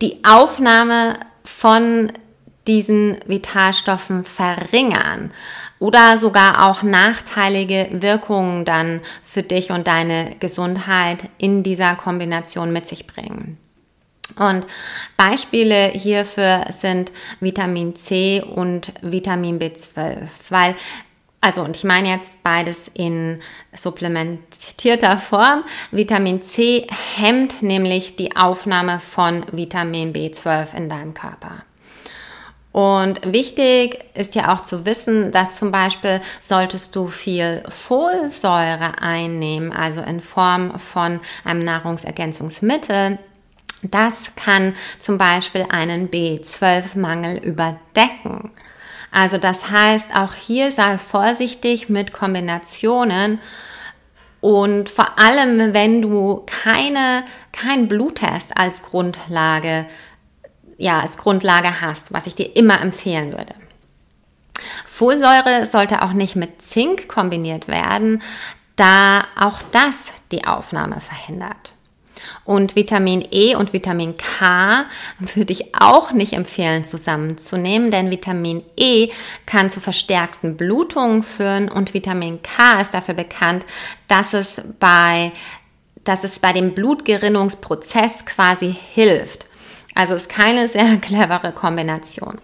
die 0.00 0.24
Aufnahme 0.24 1.18
von 1.44 2.12
diesen 2.66 3.16
Vitalstoffen 3.26 4.24
verringern 4.24 5.32
oder 5.78 6.18
sogar 6.18 6.68
auch 6.68 6.82
nachteilige 6.82 7.88
Wirkungen 7.90 8.64
dann 8.64 9.00
für 9.22 9.42
dich 9.42 9.70
und 9.70 9.86
deine 9.86 10.36
Gesundheit 10.38 11.24
in 11.38 11.62
dieser 11.62 11.96
Kombination 11.96 12.72
mit 12.72 12.86
sich 12.86 13.06
bringen. 13.06 13.58
Und 14.36 14.66
Beispiele 15.16 15.88
hierfür 15.88 16.66
sind 16.70 17.10
Vitamin 17.40 17.96
C 17.96 18.42
und 18.42 18.92
Vitamin 19.02 19.58
B12, 19.58 20.28
weil 20.50 20.76
also, 21.40 21.62
und 21.62 21.74
ich 21.74 21.84
meine 21.84 22.10
jetzt 22.10 22.42
beides 22.42 22.88
in 22.88 23.40
supplementierter 23.74 25.18
Form. 25.18 25.64
Vitamin 25.90 26.42
C 26.42 26.86
hemmt 27.16 27.62
nämlich 27.62 28.16
die 28.16 28.36
Aufnahme 28.36 29.00
von 29.00 29.46
Vitamin 29.50 30.12
B12 30.12 30.74
in 30.74 30.88
deinem 30.90 31.14
Körper. 31.14 31.62
Und 32.72 33.20
wichtig 33.32 34.04
ist 34.14 34.34
ja 34.34 34.54
auch 34.54 34.60
zu 34.60 34.84
wissen, 34.84 35.32
dass 35.32 35.56
zum 35.56 35.72
Beispiel 35.72 36.20
solltest 36.40 36.94
du 36.94 37.08
viel 37.08 37.64
Folsäure 37.68 39.00
einnehmen, 39.00 39.72
also 39.72 40.02
in 40.02 40.20
Form 40.20 40.78
von 40.78 41.20
einem 41.44 41.60
Nahrungsergänzungsmittel, 41.60 43.18
das 43.82 44.36
kann 44.36 44.74
zum 44.98 45.16
Beispiel 45.16 45.66
einen 45.68 46.10
B12-Mangel 46.10 47.38
überdecken. 47.38 48.50
Also 49.10 49.38
das 49.38 49.70
heißt, 49.70 50.14
auch 50.14 50.34
hier 50.34 50.72
sei 50.72 50.98
vorsichtig 50.98 51.88
mit 51.88 52.12
Kombinationen 52.12 53.40
und 54.40 54.88
vor 54.88 55.18
allem, 55.18 55.74
wenn 55.74 56.00
du 56.00 56.44
keine, 56.46 57.24
kein 57.52 57.88
Bluttest 57.88 58.56
als 58.56 58.82
Grundlage 58.82 59.86
ja, 60.80 61.00
als 61.00 61.18
Grundlage 61.18 61.82
hast, 61.82 62.12
was 62.12 62.26
ich 62.26 62.34
dir 62.34 62.56
immer 62.56 62.80
empfehlen 62.80 63.32
würde. 63.32 63.54
Folsäure 64.86 65.66
sollte 65.66 66.02
auch 66.02 66.12
nicht 66.12 66.36
mit 66.36 66.62
Zink 66.62 67.06
kombiniert 67.06 67.68
werden, 67.68 68.22
da 68.76 69.26
auch 69.38 69.60
das 69.72 70.14
die 70.32 70.46
Aufnahme 70.46 71.00
verhindert. 71.00 71.74
Und 72.44 72.76
Vitamin 72.76 73.26
E 73.30 73.54
und 73.54 73.72
Vitamin 73.72 74.16
K 74.16 74.84
würde 75.18 75.52
ich 75.52 75.74
auch 75.78 76.12
nicht 76.12 76.32
empfehlen 76.32 76.84
zusammenzunehmen, 76.84 77.90
denn 77.90 78.10
Vitamin 78.10 78.62
E 78.76 79.10
kann 79.46 79.70
zu 79.70 79.80
verstärkten 79.80 80.56
Blutungen 80.56 81.22
führen 81.22 81.68
und 81.70 81.94
Vitamin 81.94 82.40
K 82.42 82.80
ist 82.80 82.94
dafür 82.94 83.14
bekannt, 83.14 83.66
dass 84.08 84.34
es 84.34 84.62
bei, 84.78 85.32
dass 86.04 86.24
es 86.24 86.38
bei 86.38 86.52
dem 86.52 86.74
Blutgerinnungsprozess 86.74 88.26
quasi 88.26 88.74
hilft. 88.92 89.46
Also 89.94 90.14
ist 90.14 90.28
keine 90.28 90.68
sehr 90.68 90.96
clevere 91.00 91.52
Kombination 91.52 92.38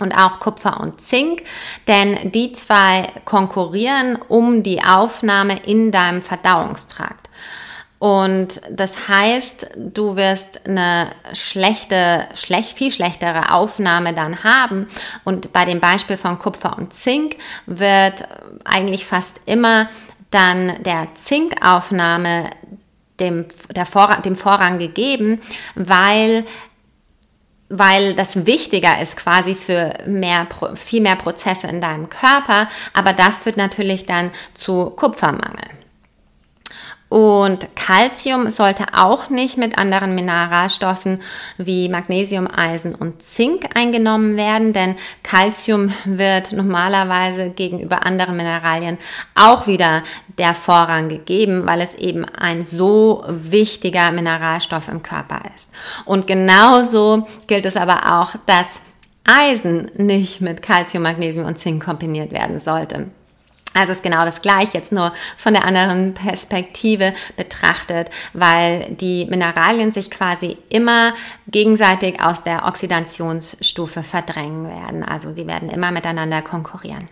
und 0.00 0.12
auch 0.12 0.40
Kupfer 0.40 0.80
und 0.80 1.00
Zink, 1.00 1.42
denn 1.88 2.32
die 2.32 2.52
zwei 2.52 3.10
konkurrieren 3.24 4.18
um 4.28 4.62
die 4.62 4.82
Aufnahme 4.82 5.58
in 5.64 5.92
deinem 5.92 6.20
Verdauungstrakt. 6.20 7.28
Und 7.98 8.60
das 8.70 9.08
heißt, 9.08 9.70
du 9.76 10.16
wirst 10.16 10.66
eine 10.66 11.10
schlechte, 11.32 12.26
schlecht, 12.34 12.76
viel 12.76 12.92
schlechtere 12.92 13.52
Aufnahme 13.52 14.12
dann 14.12 14.44
haben. 14.44 14.88
Und 15.24 15.52
bei 15.52 15.64
dem 15.64 15.80
Beispiel 15.80 16.16
von 16.16 16.38
Kupfer 16.38 16.76
und 16.76 16.92
Zink 16.92 17.36
wird 17.66 18.24
eigentlich 18.64 19.06
fast 19.06 19.40
immer 19.46 19.88
dann 20.30 20.82
der 20.82 21.14
Zinkaufnahme 21.14 22.50
dem, 23.20 23.46
der 23.74 23.86
Vorrang, 23.86 24.22
dem 24.22 24.36
Vorrang 24.36 24.78
gegeben, 24.78 25.40
weil 25.74 26.44
weil 27.70 28.14
das 28.14 28.46
wichtiger 28.46 29.00
ist 29.00 29.16
quasi 29.16 29.54
für 29.54 29.94
mehr, 30.06 30.46
viel 30.74 31.00
mehr 31.00 31.16
Prozesse 31.16 31.66
in 31.66 31.80
deinem 31.80 32.08
Körper, 32.08 32.68
aber 32.92 33.14
das 33.14 33.38
führt 33.38 33.56
natürlich 33.56 34.06
dann 34.06 34.30
zu 34.52 34.90
Kupfermangel. 34.90 35.70
Und 37.14 37.76
Calcium 37.76 38.50
sollte 38.50 38.86
auch 38.92 39.30
nicht 39.30 39.56
mit 39.56 39.78
anderen 39.78 40.16
Mineralstoffen 40.16 41.22
wie 41.58 41.88
Magnesium, 41.88 42.48
Eisen 42.52 42.92
und 42.92 43.22
Zink 43.22 43.66
eingenommen 43.76 44.36
werden, 44.36 44.72
denn 44.72 44.96
Calcium 45.22 45.92
wird 46.04 46.50
normalerweise 46.50 47.50
gegenüber 47.50 48.04
anderen 48.04 48.36
Mineralien 48.36 48.98
auch 49.36 49.68
wieder 49.68 50.02
der 50.38 50.54
Vorrang 50.54 51.08
gegeben, 51.08 51.66
weil 51.66 51.82
es 51.82 51.94
eben 51.94 52.24
ein 52.24 52.64
so 52.64 53.22
wichtiger 53.28 54.10
Mineralstoff 54.10 54.88
im 54.88 55.04
Körper 55.04 55.40
ist. 55.54 55.70
Und 56.06 56.26
genauso 56.26 57.28
gilt 57.46 57.64
es 57.64 57.76
aber 57.76 58.20
auch, 58.20 58.34
dass 58.46 58.80
Eisen 59.22 59.88
nicht 59.96 60.40
mit 60.40 60.62
Calcium, 60.62 61.04
Magnesium 61.04 61.46
und 61.46 61.58
Zink 61.58 61.84
kombiniert 61.84 62.32
werden 62.32 62.58
sollte. 62.58 63.06
Also 63.74 63.92
ist 63.92 64.04
genau 64.04 64.24
das 64.24 64.40
gleiche, 64.40 64.74
jetzt 64.74 64.92
nur 64.92 65.12
von 65.36 65.52
der 65.52 65.64
anderen 65.64 66.14
Perspektive 66.14 67.12
betrachtet, 67.36 68.08
weil 68.32 68.94
die 69.00 69.26
Mineralien 69.26 69.90
sich 69.90 70.10
quasi 70.10 70.56
immer 70.68 71.12
gegenseitig 71.48 72.20
aus 72.22 72.44
der 72.44 72.66
Oxidationsstufe 72.66 74.04
verdrängen 74.04 74.68
werden. 74.68 75.02
Also 75.02 75.34
sie 75.34 75.48
werden 75.48 75.70
immer 75.70 75.90
miteinander 75.90 76.40
konkurrieren. 76.40 77.08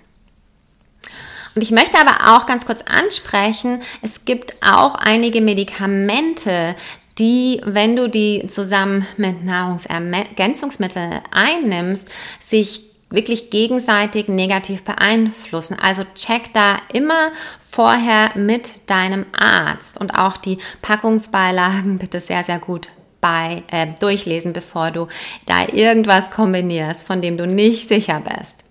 Und 1.54 1.62
ich 1.62 1.72
möchte 1.72 1.98
aber 1.98 2.36
auch 2.36 2.46
ganz 2.46 2.64
kurz 2.64 2.82
ansprechen, 2.82 3.82
es 4.00 4.24
gibt 4.24 4.54
auch 4.62 4.94
einige 4.94 5.40
Medikamente, 5.40 6.76
die, 7.18 7.60
wenn 7.64 7.96
du 7.96 8.08
die 8.08 8.46
zusammen 8.46 9.06
mit 9.16 9.44
Nahrungsergänzungsmitteln 9.44 11.20
einnimmst, 11.30 12.08
sich 12.40 12.91
wirklich 13.12 13.50
gegenseitig 13.50 14.28
negativ 14.28 14.82
beeinflussen. 14.84 15.78
Also 15.80 16.02
check 16.14 16.52
da 16.52 16.78
immer 16.92 17.32
vorher 17.60 18.30
mit 18.34 18.90
deinem 18.90 19.26
Arzt 19.32 20.00
und 20.00 20.14
auch 20.14 20.36
die 20.36 20.58
Packungsbeilagen 20.82 21.98
bitte 22.00 22.20
sehr, 22.20 22.44
sehr 22.44 22.58
gut 22.58 22.88
bei, 23.20 23.62
äh, 23.70 23.86
durchlesen, 24.00 24.52
bevor 24.52 24.90
du 24.90 25.06
da 25.46 25.68
irgendwas 25.68 26.30
kombinierst, 26.30 27.06
von 27.06 27.22
dem 27.22 27.36
du 27.36 27.46
nicht 27.46 27.88
sicher 27.88 28.20
bist. 28.20 28.64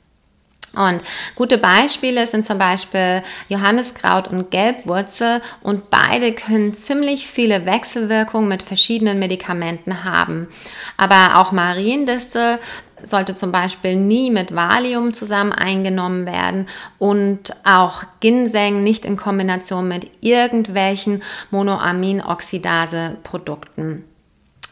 Und 0.73 1.01
gute 1.35 1.57
Beispiele 1.57 2.25
sind 2.27 2.45
zum 2.45 2.57
Beispiel 2.57 3.23
Johanniskraut 3.49 4.29
und 4.29 4.51
Gelbwurzel 4.51 5.41
und 5.61 5.89
beide 5.89 6.31
können 6.31 6.73
ziemlich 6.73 7.27
viele 7.27 7.65
Wechselwirkungen 7.65 8.47
mit 8.47 8.63
verschiedenen 8.63 9.19
Medikamenten 9.19 10.05
haben. 10.05 10.47
Aber 10.95 11.39
auch 11.39 11.51
Mariendistel 11.51 12.59
sollte 13.05 13.35
zum 13.35 13.51
Beispiel 13.51 13.95
nie 13.95 14.31
mit 14.31 14.55
Valium 14.55 15.13
zusammen 15.13 15.51
eingenommen 15.51 16.25
werden 16.25 16.67
und 16.97 17.55
auch 17.63 18.01
Ginseng 18.19 18.81
nicht 18.83 19.05
in 19.05 19.17
Kombination 19.17 19.87
mit 19.87 20.09
irgendwelchen 20.21 21.21
Monoaminoxidase-Produkten. 21.51 24.05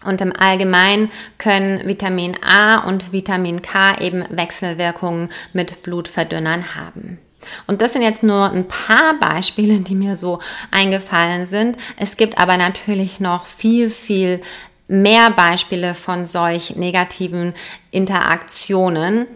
Und 0.05 0.21
im 0.21 0.33
Allgemeinen 0.33 1.11
können 1.37 1.85
Vitamin 1.87 2.37
A 2.41 2.87
und 2.87 3.11
Vitamin 3.11 3.61
K 3.61 3.99
eben 3.99 4.23
Wechselwirkungen 4.29 5.29
mit 5.51 5.83
Blutverdünnern 5.83 6.73
haben. 6.75 7.19
Und 7.67 7.81
das 7.81 7.93
sind 7.93 8.01
jetzt 8.01 8.23
nur 8.23 8.51
ein 8.51 8.67
paar 8.67 9.15
Beispiele, 9.19 9.79
die 9.79 9.95
mir 9.95 10.15
so 10.15 10.39
eingefallen 10.71 11.47
sind. 11.47 11.77
Es 11.97 12.17
gibt 12.17 12.37
aber 12.37 12.57
natürlich 12.57 13.19
noch 13.19 13.45
viel, 13.45 13.89
viel 13.89 14.41
mehr 14.89 15.29
Beispiele 15.29 15.93
von 15.93 16.25
solch 16.25 16.75
negativen 16.75 17.53
Interaktionen. 17.91 19.27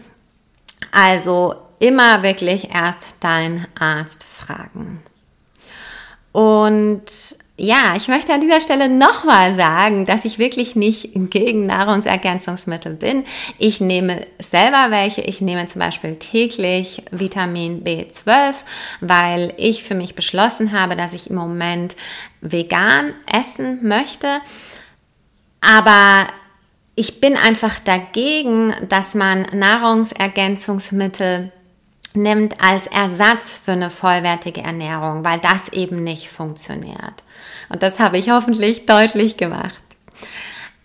Also 0.92 1.54
immer 1.78 2.22
wirklich 2.22 2.70
erst 2.70 3.06
deinen 3.20 3.66
Arzt 3.78 4.24
fragen. 4.24 5.02
Und 6.32 7.04
ja, 7.56 7.94
ich 7.96 8.08
möchte 8.08 8.32
an 8.32 8.40
dieser 8.40 8.60
Stelle 8.60 8.88
nochmal 8.88 9.54
sagen, 9.54 10.06
dass 10.06 10.24
ich 10.24 10.40
wirklich 10.40 10.74
nicht 10.74 11.10
gegen 11.14 11.66
Nahrungsergänzungsmittel 11.66 12.94
bin. 12.94 13.24
Ich 13.58 13.80
nehme 13.80 14.26
selber 14.40 14.86
welche. 14.90 15.20
Ich 15.20 15.40
nehme 15.40 15.68
zum 15.68 15.78
Beispiel 15.78 16.16
täglich 16.16 17.04
Vitamin 17.12 17.84
B12, 17.84 18.54
weil 19.00 19.54
ich 19.56 19.84
für 19.84 19.94
mich 19.94 20.16
beschlossen 20.16 20.72
habe, 20.72 20.96
dass 20.96 21.12
ich 21.12 21.30
im 21.30 21.36
Moment 21.36 21.94
vegan 22.40 23.14
essen 23.32 23.86
möchte. 23.86 24.40
Aber 25.66 26.26
ich 26.94 27.20
bin 27.20 27.36
einfach 27.36 27.80
dagegen, 27.80 28.74
dass 28.88 29.14
man 29.14 29.46
Nahrungsergänzungsmittel 29.52 31.52
nimmt 32.14 32.62
als 32.62 32.86
Ersatz 32.86 33.52
für 33.52 33.72
eine 33.72 33.90
vollwertige 33.90 34.62
Ernährung, 34.62 35.24
weil 35.24 35.40
das 35.40 35.68
eben 35.68 36.04
nicht 36.04 36.28
funktioniert. 36.28 37.24
Und 37.68 37.82
das 37.82 37.98
habe 37.98 38.18
ich 38.18 38.30
hoffentlich 38.30 38.86
deutlich 38.86 39.36
gemacht. 39.36 39.82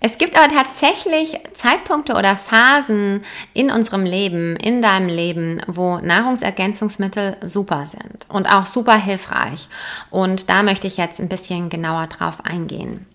Es 0.02 0.18
gibt 0.18 0.40
aber 0.40 0.48
tatsächlich 0.48 1.38
Zeitpunkte 1.54 2.14
oder 2.14 2.38
Phasen 2.38 3.22
in 3.54 3.70
unserem 3.70 4.06
Leben, 4.06 4.56
in 4.56 4.82
deinem 4.82 5.10
Leben, 5.10 5.62
wo 5.68 5.98
Nahrungsergänzungsmittel 5.98 7.36
super 7.46 7.86
sind 7.86 8.26
und 8.30 8.48
auch 8.48 8.66
super 8.66 8.96
hilfreich. 8.96 9.68
Und 10.10 10.50
da 10.50 10.64
möchte 10.64 10.88
ich 10.88 10.96
jetzt 10.96 11.20
ein 11.20 11.28
bisschen 11.28 11.70
genauer 11.70 12.08
drauf 12.08 12.46
eingehen. 12.46 13.06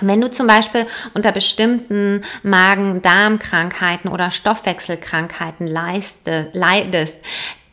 Wenn 0.00 0.20
du 0.20 0.30
zum 0.30 0.46
Beispiel 0.46 0.86
unter 1.14 1.32
bestimmten 1.32 2.22
Magen-Darm-Krankheiten 2.42 4.08
oder 4.08 4.30
Stoffwechselkrankheiten 4.30 5.66
leidest, 5.66 7.18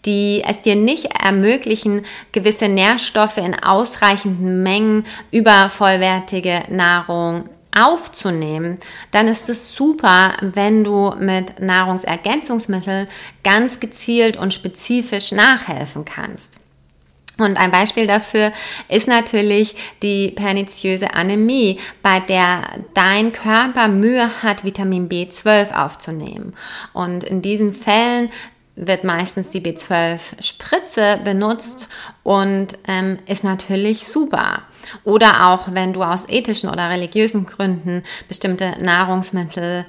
die 0.05 0.43
es 0.45 0.61
dir 0.61 0.75
nicht 0.75 1.09
ermöglichen, 1.23 2.05
gewisse 2.31 2.67
Nährstoffe 2.67 3.37
in 3.37 3.55
ausreichenden 3.55 4.63
Mengen 4.63 5.05
über 5.31 5.69
vollwertige 5.69 6.63
Nahrung 6.69 7.49
aufzunehmen, 7.77 8.79
dann 9.11 9.27
ist 9.27 9.49
es 9.49 9.73
super, 9.73 10.35
wenn 10.41 10.83
du 10.83 11.13
mit 11.17 11.59
Nahrungsergänzungsmitteln 11.59 13.07
ganz 13.43 13.79
gezielt 13.79 14.37
und 14.37 14.53
spezifisch 14.53 15.31
nachhelfen 15.31 16.03
kannst. 16.03 16.60
Und 17.41 17.57
ein 17.57 17.71
Beispiel 17.71 18.07
dafür 18.07 18.51
ist 18.87 19.07
natürlich 19.07 19.75
die 20.01 20.29
perniziöse 20.29 21.13
Anämie, 21.13 21.79
bei 22.01 22.19
der 22.19 22.63
dein 22.93 23.31
Körper 23.31 23.87
Mühe 23.87 24.43
hat, 24.43 24.63
Vitamin 24.63 25.09
B12 25.09 25.73
aufzunehmen. 25.73 26.53
Und 26.93 27.23
in 27.23 27.41
diesen 27.41 27.73
Fällen 27.73 28.29
wird 28.75 29.03
meistens 29.03 29.51
die 29.51 29.61
B12-Spritze 29.61 31.19
benutzt 31.23 31.89
und 32.23 32.69
ähm, 32.87 33.19
ist 33.27 33.43
natürlich 33.43 34.07
super. 34.07 34.63
Oder 35.03 35.49
auch 35.49 35.73
wenn 35.73 35.93
du 35.93 36.03
aus 36.03 36.27
ethischen 36.27 36.69
oder 36.69 36.89
religiösen 36.89 37.45
Gründen 37.45 38.03
bestimmte 38.27 38.75
Nahrungsmittel 38.81 39.85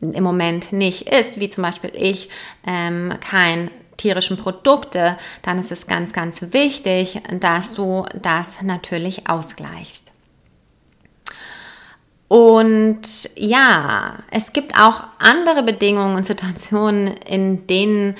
im 0.00 0.22
Moment 0.22 0.72
nicht 0.72 1.10
isst, 1.10 1.38
wie 1.38 1.48
zum 1.48 1.62
Beispiel 1.62 1.90
ich 1.94 2.30
ähm, 2.66 3.12
kein 3.20 3.70
tierischen 4.00 4.36
Produkte, 4.36 5.16
dann 5.42 5.58
ist 5.58 5.72
es 5.72 5.86
ganz, 5.86 6.12
ganz 6.12 6.40
wichtig, 6.52 7.20
dass 7.40 7.74
du 7.74 8.06
das 8.20 8.62
natürlich 8.62 9.28
ausgleichst. 9.28 10.10
Und 12.28 13.02
ja, 13.34 14.20
es 14.30 14.52
gibt 14.52 14.80
auch 14.80 15.02
andere 15.18 15.64
Bedingungen 15.64 16.16
und 16.16 16.24
Situationen, 16.24 17.08
in 17.08 17.66
denen 17.66 18.14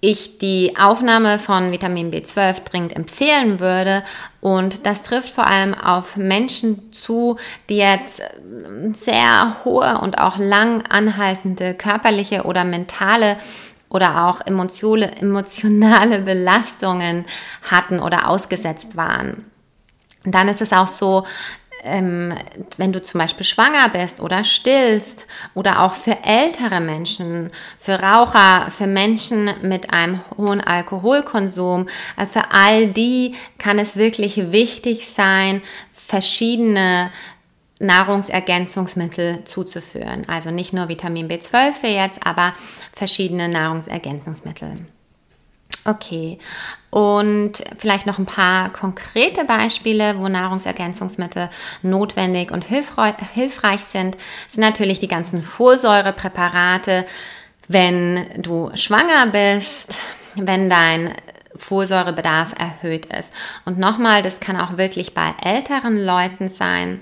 ich 0.00 0.38
die 0.38 0.76
Aufnahme 0.78 1.38
von 1.38 1.72
Vitamin 1.72 2.10
B12 2.10 2.64
dringend 2.64 2.96
empfehlen 2.96 3.60
würde. 3.60 4.02
Und 4.40 4.86
das 4.86 5.02
trifft 5.02 5.30
vor 5.30 5.46
allem 5.46 5.74
auf 5.74 6.16
Menschen 6.16 6.92
zu, 6.92 7.36
die 7.68 7.76
jetzt 7.76 8.22
sehr 8.92 9.56
hohe 9.64 9.98
und 10.00 10.18
auch 10.18 10.38
lang 10.38 10.84
anhaltende 10.88 11.74
körperliche 11.74 12.44
oder 12.44 12.64
mentale 12.64 13.36
oder 13.90 14.26
auch 14.26 14.40
emotionale 14.40 16.20
Belastungen 16.20 17.26
hatten 17.70 18.00
oder 18.00 18.28
ausgesetzt 18.28 18.96
waren. 18.96 19.44
Dann 20.24 20.48
ist 20.48 20.62
es 20.62 20.72
auch 20.72 20.88
so, 20.88 21.26
ähm, 21.82 22.34
wenn 22.76 22.92
du 22.92 23.00
zum 23.00 23.20
Beispiel 23.20 23.46
schwanger 23.46 23.88
bist 23.88 24.20
oder 24.20 24.44
stillst 24.44 25.26
oder 25.54 25.80
auch 25.80 25.94
für 25.94 26.24
ältere 26.24 26.80
Menschen, 26.80 27.50
für 27.78 27.94
Raucher, 27.94 28.70
für 28.70 28.86
Menschen 28.86 29.50
mit 29.62 29.92
einem 29.92 30.20
hohen 30.36 30.60
Alkoholkonsum, 30.60 31.88
also 32.16 32.40
für 32.40 32.52
all 32.52 32.88
die 32.88 33.34
kann 33.58 33.78
es 33.78 33.96
wirklich 33.96 34.52
wichtig 34.52 35.08
sein, 35.08 35.62
verschiedene 35.92 37.10
Nahrungsergänzungsmittel 37.80 39.44
zuzuführen. 39.44 40.28
Also 40.28 40.50
nicht 40.50 40.72
nur 40.72 40.88
Vitamin 40.88 41.28
B12 41.28 41.72
für 41.72 41.88
jetzt, 41.88 42.24
aber 42.24 42.54
verschiedene 42.92 43.48
Nahrungsergänzungsmittel. 43.48 44.76
Okay, 45.86 46.38
und 46.90 47.52
vielleicht 47.78 48.06
noch 48.06 48.18
ein 48.18 48.26
paar 48.26 48.70
konkrete 48.70 49.44
Beispiele, 49.44 50.18
wo 50.18 50.28
Nahrungsergänzungsmittel 50.28 51.48
notwendig 51.82 52.50
und 52.50 52.64
hilfreich 52.64 53.80
sind, 53.80 54.18
sind 54.48 54.60
natürlich 54.60 55.00
die 55.00 55.08
ganzen 55.08 55.42
Folsäurepräparate, 55.42 57.06
wenn 57.68 58.26
du 58.36 58.70
schwanger 58.74 59.28
bist, 59.28 59.96
wenn 60.34 60.68
dein 60.68 61.14
Folsäurebedarf 61.56 62.54
erhöht 62.58 63.06
ist. 63.06 63.32
Und 63.64 63.78
nochmal, 63.78 64.20
das 64.20 64.40
kann 64.40 64.60
auch 64.60 64.76
wirklich 64.76 65.14
bei 65.14 65.32
älteren 65.42 65.96
Leuten 66.04 66.50
sein 66.50 67.00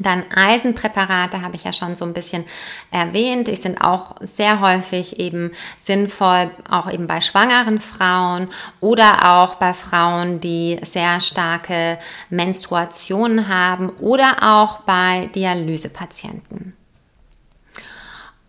dann 0.00 0.24
Eisenpräparate 0.34 1.42
habe 1.42 1.56
ich 1.56 1.64
ja 1.64 1.72
schon 1.72 1.96
so 1.96 2.04
ein 2.04 2.14
bisschen 2.14 2.44
erwähnt. 2.90 3.48
Die 3.48 3.56
sind 3.56 3.80
auch 3.80 4.16
sehr 4.20 4.60
häufig 4.60 5.18
eben 5.18 5.52
sinnvoll, 5.78 6.50
auch 6.68 6.90
eben 6.90 7.06
bei 7.06 7.20
schwangeren 7.20 7.80
Frauen 7.80 8.48
oder 8.80 9.30
auch 9.30 9.56
bei 9.56 9.74
Frauen, 9.74 10.40
die 10.40 10.78
sehr 10.82 11.20
starke 11.20 11.98
Menstruationen 12.30 13.48
haben 13.48 13.90
oder 14.00 14.38
auch 14.42 14.80
bei 14.80 15.30
Dialysepatienten. 15.34 16.74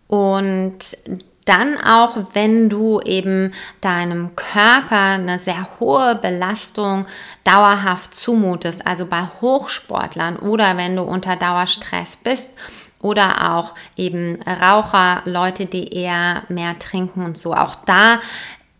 Und 0.08 0.96
dann 1.44 1.76
auch, 1.78 2.16
wenn 2.34 2.68
du 2.68 3.00
eben 3.00 3.52
deinem 3.80 4.36
Körper 4.36 4.96
eine 4.96 5.38
sehr 5.38 5.68
hohe 5.80 6.14
Belastung 6.16 7.06
dauerhaft 7.44 8.14
zumutest, 8.14 8.86
also 8.86 9.06
bei 9.06 9.22
Hochsportlern 9.40 10.36
oder 10.36 10.76
wenn 10.76 10.96
du 10.96 11.02
unter 11.02 11.36
Dauerstress 11.36 12.16
bist 12.16 12.52
oder 13.00 13.54
auch 13.54 13.74
eben 13.96 14.40
Raucher, 14.42 15.22
Leute, 15.24 15.66
die 15.66 15.92
eher 15.92 16.44
mehr 16.48 16.78
trinken 16.78 17.24
und 17.24 17.36
so. 17.36 17.54
Auch 17.54 17.74
da 17.74 18.20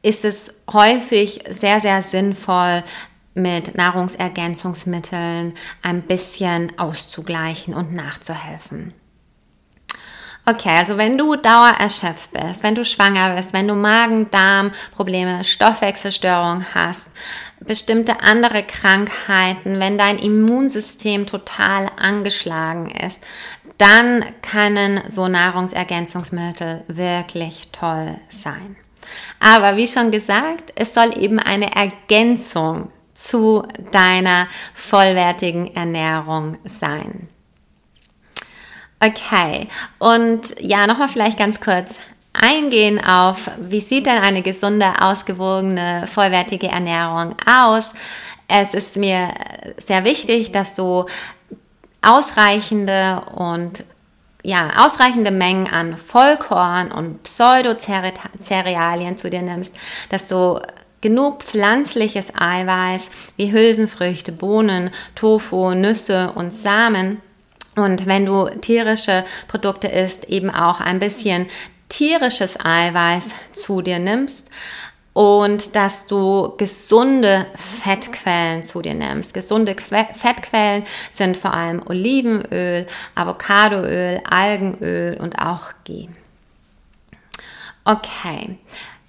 ist 0.03 0.25
es 0.25 0.61
häufig 0.73 1.45
sehr, 1.51 1.81
sehr 1.81 2.03
sinnvoll, 2.03 2.85
mit 3.35 3.75
Nahrungsergänzungsmitteln 3.77 5.55
ein 5.83 6.03
bisschen 6.03 6.79
auszugleichen 6.79 7.75
und 7.75 7.93
nachzuhelfen. 7.93 8.95
Okay, 10.45 10.77
also 10.77 10.99
wenn 10.99 11.17
du 11.17 11.37
dauererschöpft 11.37 12.33
bist, 12.33 12.65
wenn 12.65 12.75
du 12.75 12.85
schwanger 12.85 13.37
bist, 13.37 13.53
wenn 13.53 13.69
du 13.69 13.75
Magen-Darm-Probleme, 13.75 15.45
Stoffwechselstörungen 15.45 16.67
hast, 16.75 17.13
bestimmte 17.61 18.23
andere 18.23 18.65
Krankheiten, 18.65 19.79
wenn 19.79 19.99
dein 19.99 20.19
Immunsystem 20.19 21.27
total 21.27 21.89
angeschlagen 21.97 22.91
ist, 22.91 23.23
dann 23.79 24.25
können 24.43 25.03
so 25.07 25.29
Nahrungsergänzungsmittel 25.29 26.83
wirklich 26.89 27.69
toll 27.71 28.17
sein. 28.29 28.77
Aber 29.39 29.77
wie 29.77 29.87
schon 29.87 30.11
gesagt, 30.11 30.73
es 30.75 30.93
soll 30.93 31.17
eben 31.19 31.39
eine 31.39 31.77
Ergänzung 31.77 32.91
zu 33.15 33.65
deiner 33.93 34.49
vollwertigen 34.75 35.75
Ernährung 35.77 36.59
sein. 36.65 37.29
Okay, 39.05 39.67
und 39.99 40.55
ja, 40.61 40.87
nochmal 40.87 41.09
vielleicht 41.09 41.37
ganz 41.37 41.61
kurz 41.61 41.97
eingehen 42.33 43.05
auf, 43.05 43.51
wie 43.59 43.81
sieht 43.81 44.07
denn 44.07 44.19
eine 44.19 44.43
gesunde, 44.43 44.93
ausgewogene, 45.01 46.07
vollwertige 46.07 46.69
Ernährung 46.69 47.35
aus? 47.45 47.91
Es 48.47 48.75
ist 48.75 48.97
mir 48.97 49.35
sehr 49.85 50.05
wichtig, 50.05 50.53
dass 50.53 50.77
du 50.77 51.07
ausreichende 52.01 53.23
und 53.35 53.83
ja, 54.45 54.85
ausreichende 54.85 55.33
Mengen 55.33 55.67
an 55.67 55.97
Vollkorn 55.97 56.93
und 56.93 57.25
Pseudocerealien 57.25 59.17
zu 59.17 59.31
dir 59.31 59.43
nimmst, 59.43 59.75
dass 60.11 60.29
du 60.29 60.61
genug 61.01 61.43
pflanzliches 61.43 62.33
Eiweiß 62.37 63.09
wie 63.37 63.51
Hülsenfrüchte, 63.51 64.31
Bohnen, 64.31 64.91
Tofu, 65.17 65.75
Nüsse 65.75 66.31
und 66.37 66.55
Samen 66.55 67.21
und 67.77 68.07
wenn 68.07 68.27
du 68.27 68.49
tierische 68.61 69.25
Produkte 69.49 69.89
isst, 69.89 70.25
eben 70.25 70.51
auch 70.51 70.81
ein 70.81 70.99
bisschen 70.99 71.47
tierisches 71.89 72.59
Eiweiß 72.63 73.31
zu 73.53 73.83
dir 73.83 73.99
nimmst 73.99 74.49
und 75.13 75.77
dass 75.77 76.07
du 76.07 76.55
gesunde 76.57 77.47
Fettquellen 77.55 78.63
zu 78.63 78.81
dir 78.81 78.95
nimmst. 78.95 79.35
Gesunde 79.35 79.75
que 79.75 79.85
Fettquellen 79.85 80.85
sind 81.11 81.37
vor 81.37 81.53
allem 81.53 81.83
Olivenöl, 81.87 82.87
Avocadoöl, 83.15 84.23
Algenöl 84.25 85.19
und 85.21 85.39
auch 85.39 85.73
Ghee. 85.85 86.09
Okay, 87.85 88.59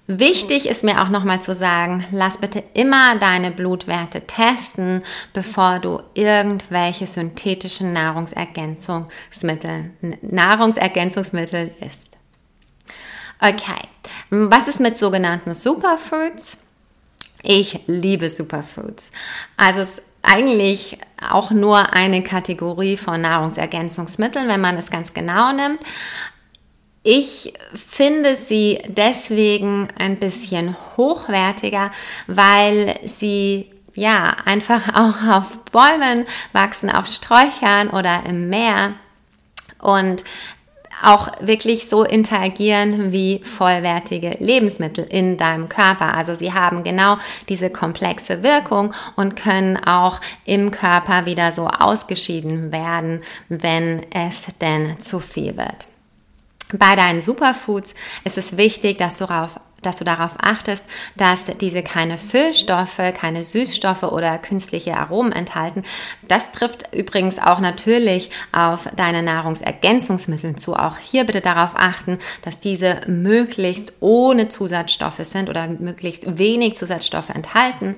Wichtig 0.06 0.66
ist 0.68 0.84
mir 0.84 1.02
auch 1.02 1.08
nochmal 1.08 1.40
zu 1.40 1.54
sagen, 1.54 2.04
lass 2.12 2.36
bitte 2.36 2.62
immer 2.74 3.18
deine 3.18 3.50
Blutwerte 3.50 4.26
testen, 4.26 5.02
bevor 5.32 5.78
du 5.78 6.02
irgendwelche 6.12 7.06
synthetischen 7.06 7.94
Nahrungsergänzungsmittel, 7.94 9.92
Nahrungsergänzungsmittel 10.20 11.74
isst. 11.80 12.18
Okay, 13.40 13.80
was 14.28 14.68
ist 14.68 14.80
mit 14.80 14.98
sogenannten 14.98 15.54
Superfoods? 15.54 16.58
Ich 17.42 17.80
liebe 17.86 18.28
Superfoods. 18.28 19.10
Also 19.56 19.80
es 19.80 19.98
ist 19.98 20.02
eigentlich 20.22 20.98
auch 21.30 21.50
nur 21.50 21.92
eine 21.92 22.22
Kategorie 22.22 22.96
von 22.96 23.20
Nahrungsergänzungsmitteln, 23.20 24.48
wenn 24.48 24.60
man 24.60 24.76
es 24.76 24.90
ganz 24.90 25.14
genau 25.14 25.52
nimmt. 25.52 25.80
Ich 27.06 27.52
finde 27.74 28.34
sie 28.34 28.80
deswegen 28.88 29.88
ein 29.98 30.18
bisschen 30.18 30.74
hochwertiger, 30.96 31.90
weil 32.26 32.98
sie 33.04 33.70
ja 33.94 34.34
einfach 34.46 34.88
auch 34.94 35.36
auf 35.36 35.58
Bäumen 35.70 36.24
wachsen, 36.54 36.90
auf 36.90 37.06
Sträuchern 37.06 37.90
oder 37.90 38.22
im 38.26 38.48
Meer 38.48 38.94
und 39.80 40.24
auch 41.02 41.28
wirklich 41.40 41.90
so 41.90 42.04
interagieren 42.04 43.12
wie 43.12 43.42
vollwertige 43.44 44.38
Lebensmittel 44.38 45.04
in 45.04 45.36
deinem 45.36 45.68
Körper. 45.68 46.14
Also 46.14 46.34
sie 46.34 46.54
haben 46.54 46.84
genau 46.84 47.18
diese 47.50 47.68
komplexe 47.68 48.42
Wirkung 48.42 48.94
und 49.14 49.36
können 49.36 49.76
auch 49.76 50.22
im 50.46 50.70
Körper 50.70 51.26
wieder 51.26 51.52
so 51.52 51.68
ausgeschieden 51.68 52.72
werden, 52.72 53.20
wenn 53.50 54.06
es 54.10 54.46
denn 54.62 54.98
zu 55.00 55.20
viel 55.20 55.58
wird. 55.58 55.86
Bei 56.72 56.96
deinen 56.96 57.20
Superfoods 57.20 57.94
ist 58.24 58.38
es 58.38 58.56
wichtig, 58.56 58.98
dass 58.98 59.16
du 59.16 59.26
darauf 59.26 59.60
dass 59.84 59.98
du 59.98 60.04
darauf 60.04 60.36
achtest, 60.40 60.86
dass 61.16 61.46
diese 61.60 61.82
keine 61.82 62.18
Füllstoffe, 62.18 63.00
keine 63.14 63.44
Süßstoffe 63.44 64.04
oder 64.04 64.38
künstliche 64.38 64.96
Aromen 64.96 65.32
enthalten. 65.32 65.84
Das 66.26 66.52
trifft 66.52 66.94
übrigens 66.94 67.38
auch 67.38 67.60
natürlich 67.60 68.30
auf 68.52 68.88
deine 68.96 69.22
Nahrungsergänzungsmittel 69.22 70.56
zu. 70.56 70.74
Auch 70.74 70.98
hier 70.98 71.24
bitte 71.24 71.40
darauf 71.40 71.72
achten, 71.74 72.18
dass 72.42 72.60
diese 72.60 73.02
möglichst 73.06 73.94
ohne 74.00 74.48
Zusatzstoffe 74.48 75.20
sind 75.20 75.48
oder 75.50 75.68
möglichst 75.68 76.38
wenig 76.38 76.74
Zusatzstoffe 76.74 77.30
enthalten. 77.30 77.96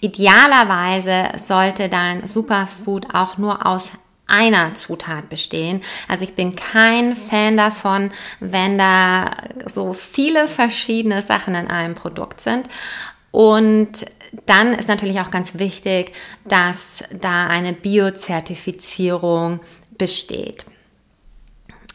Idealerweise 0.00 1.38
sollte 1.38 1.88
dein 1.90 2.26
Superfood 2.26 3.14
auch 3.14 3.36
nur 3.36 3.66
aus 3.66 3.90
einer 4.30 4.74
Zutat 4.74 5.28
bestehen. 5.28 5.82
Also 6.08 6.24
ich 6.24 6.34
bin 6.34 6.56
kein 6.56 7.16
Fan 7.16 7.56
davon, 7.56 8.10
wenn 8.38 8.78
da 8.78 9.30
so 9.66 9.92
viele 9.92 10.48
verschiedene 10.48 11.22
Sachen 11.22 11.54
in 11.54 11.68
einem 11.68 11.94
Produkt 11.94 12.40
sind. 12.40 12.68
Und 13.30 14.06
dann 14.46 14.74
ist 14.74 14.88
natürlich 14.88 15.20
auch 15.20 15.30
ganz 15.30 15.58
wichtig, 15.58 16.12
dass 16.44 17.04
da 17.12 17.48
eine 17.48 17.72
Biozertifizierung 17.72 19.60
besteht. 19.98 20.64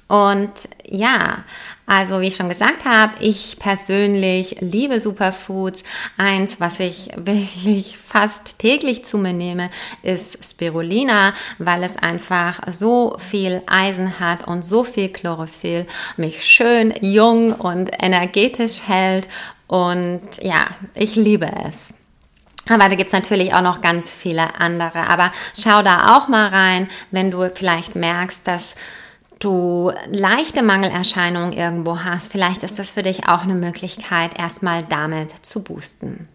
Und 0.07 0.51
ja, 0.87 1.43
also 1.87 2.21
wie 2.21 2.27
ich 2.27 2.35
schon 2.35 2.49
gesagt 2.49 2.85
habe, 2.85 3.13
ich 3.19 3.57
persönlich 3.57 4.57
liebe 4.59 4.99
Superfoods. 4.99 5.83
Eins, 6.17 6.59
was 6.59 6.79
ich 6.79 7.09
wirklich 7.15 7.97
fast 7.97 8.59
täglich 8.59 9.03
zu 9.03 9.17
mir 9.17 9.33
nehme, 9.33 9.71
ist 10.03 10.47
Spirulina, 10.47 11.33
weil 11.57 11.83
es 11.83 11.97
einfach 11.97 12.61
so 12.71 13.17
viel 13.19 13.63
Eisen 13.65 14.19
hat 14.19 14.47
und 14.47 14.63
so 14.63 14.83
viel 14.83 15.09
Chlorophyll, 15.09 15.87
mich 16.17 16.45
schön 16.45 16.93
jung 17.01 17.53
und 17.53 17.91
energetisch 17.99 18.83
hält. 18.87 19.27
Und 19.67 20.21
ja, 20.41 20.67
ich 20.93 21.15
liebe 21.15 21.49
es. 21.67 21.93
Aber 22.67 22.89
da 22.89 22.95
gibt's 22.95 23.13
natürlich 23.13 23.53
auch 23.53 23.61
noch 23.61 23.81
ganz 23.81 24.11
viele 24.11 24.59
andere. 24.59 25.07
Aber 25.07 25.31
schau 25.59 25.81
da 25.83 26.15
auch 26.15 26.27
mal 26.27 26.49
rein, 26.49 26.89
wenn 27.11 27.31
du 27.31 27.49
vielleicht 27.51 27.95
merkst, 27.95 28.47
dass 28.47 28.75
du 29.39 29.91
leichte 30.07 30.63
Mangelerscheinungen 30.63 31.53
irgendwo 31.53 32.03
hast. 32.03 32.31
Vielleicht 32.31 32.63
ist 32.63 32.79
das 32.79 32.89
für 32.89 33.03
dich 33.03 33.27
auch 33.27 33.41
eine 33.41 33.55
Möglichkeit, 33.55 34.37
erstmal 34.37 34.83
damit 34.83 35.45
zu 35.45 35.63
boosten. 35.63 36.27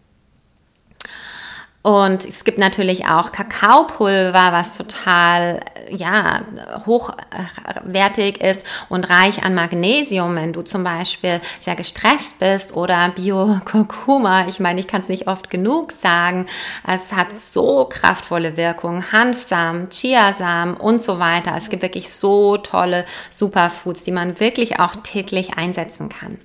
Und 1.83 2.27
es 2.27 2.45
gibt 2.45 2.59
natürlich 2.59 3.07
auch 3.07 3.33
Kakaopulver, 3.33 4.53
was 4.53 4.77
total 4.77 5.65
ja, 5.89 6.43
hochwertig 6.85 8.43
ist 8.43 8.67
und 8.91 9.09
reich 9.09 9.43
an 9.43 9.55
Magnesium, 9.55 10.37
wenn 10.37 10.53
du 10.53 10.61
zum 10.61 10.85
Beispiel 10.85 11.41
sehr 11.61 11.77
gestresst 11.77 12.39
bist 12.39 12.77
oder 12.77 13.09
Bio-Kurkuma. 13.09 14.47
Ich 14.49 14.61
meine, 14.61 14.79
ich 14.81 14.89
kann 14.89 15.01
es 15.01 15.09
nicht 15.09 15.27
oft 15.27 15.49
genug 15.49 15.93
sagen. 15.93 16.45
Es 16.87 17.15
hat 17.15 17.37
so 17.37 17.87
kraftvolle 17.87 18.59
Wirkungen. 18.59 19.11
Hanfsamen, 19.11 19.89
Chiasamen 19.89 20.75
und 20.75 21.01
so 21.01 21.19
weiter. 21.19 21.55
Es 21.57 21.71
gibt 21.71 21.81
wirklich 21.81 22.13
so 22.13 22.59
tolle 22.59 23.07
Superfoods, 23.31 24.05
die 24.05 24.13
man 24.13 24.39
wirklich 24.39 24.79
auch 24.81 24.97
täglich 24.97 25.55
einsetzen 25.57 26.11
kann. 26.11 26.39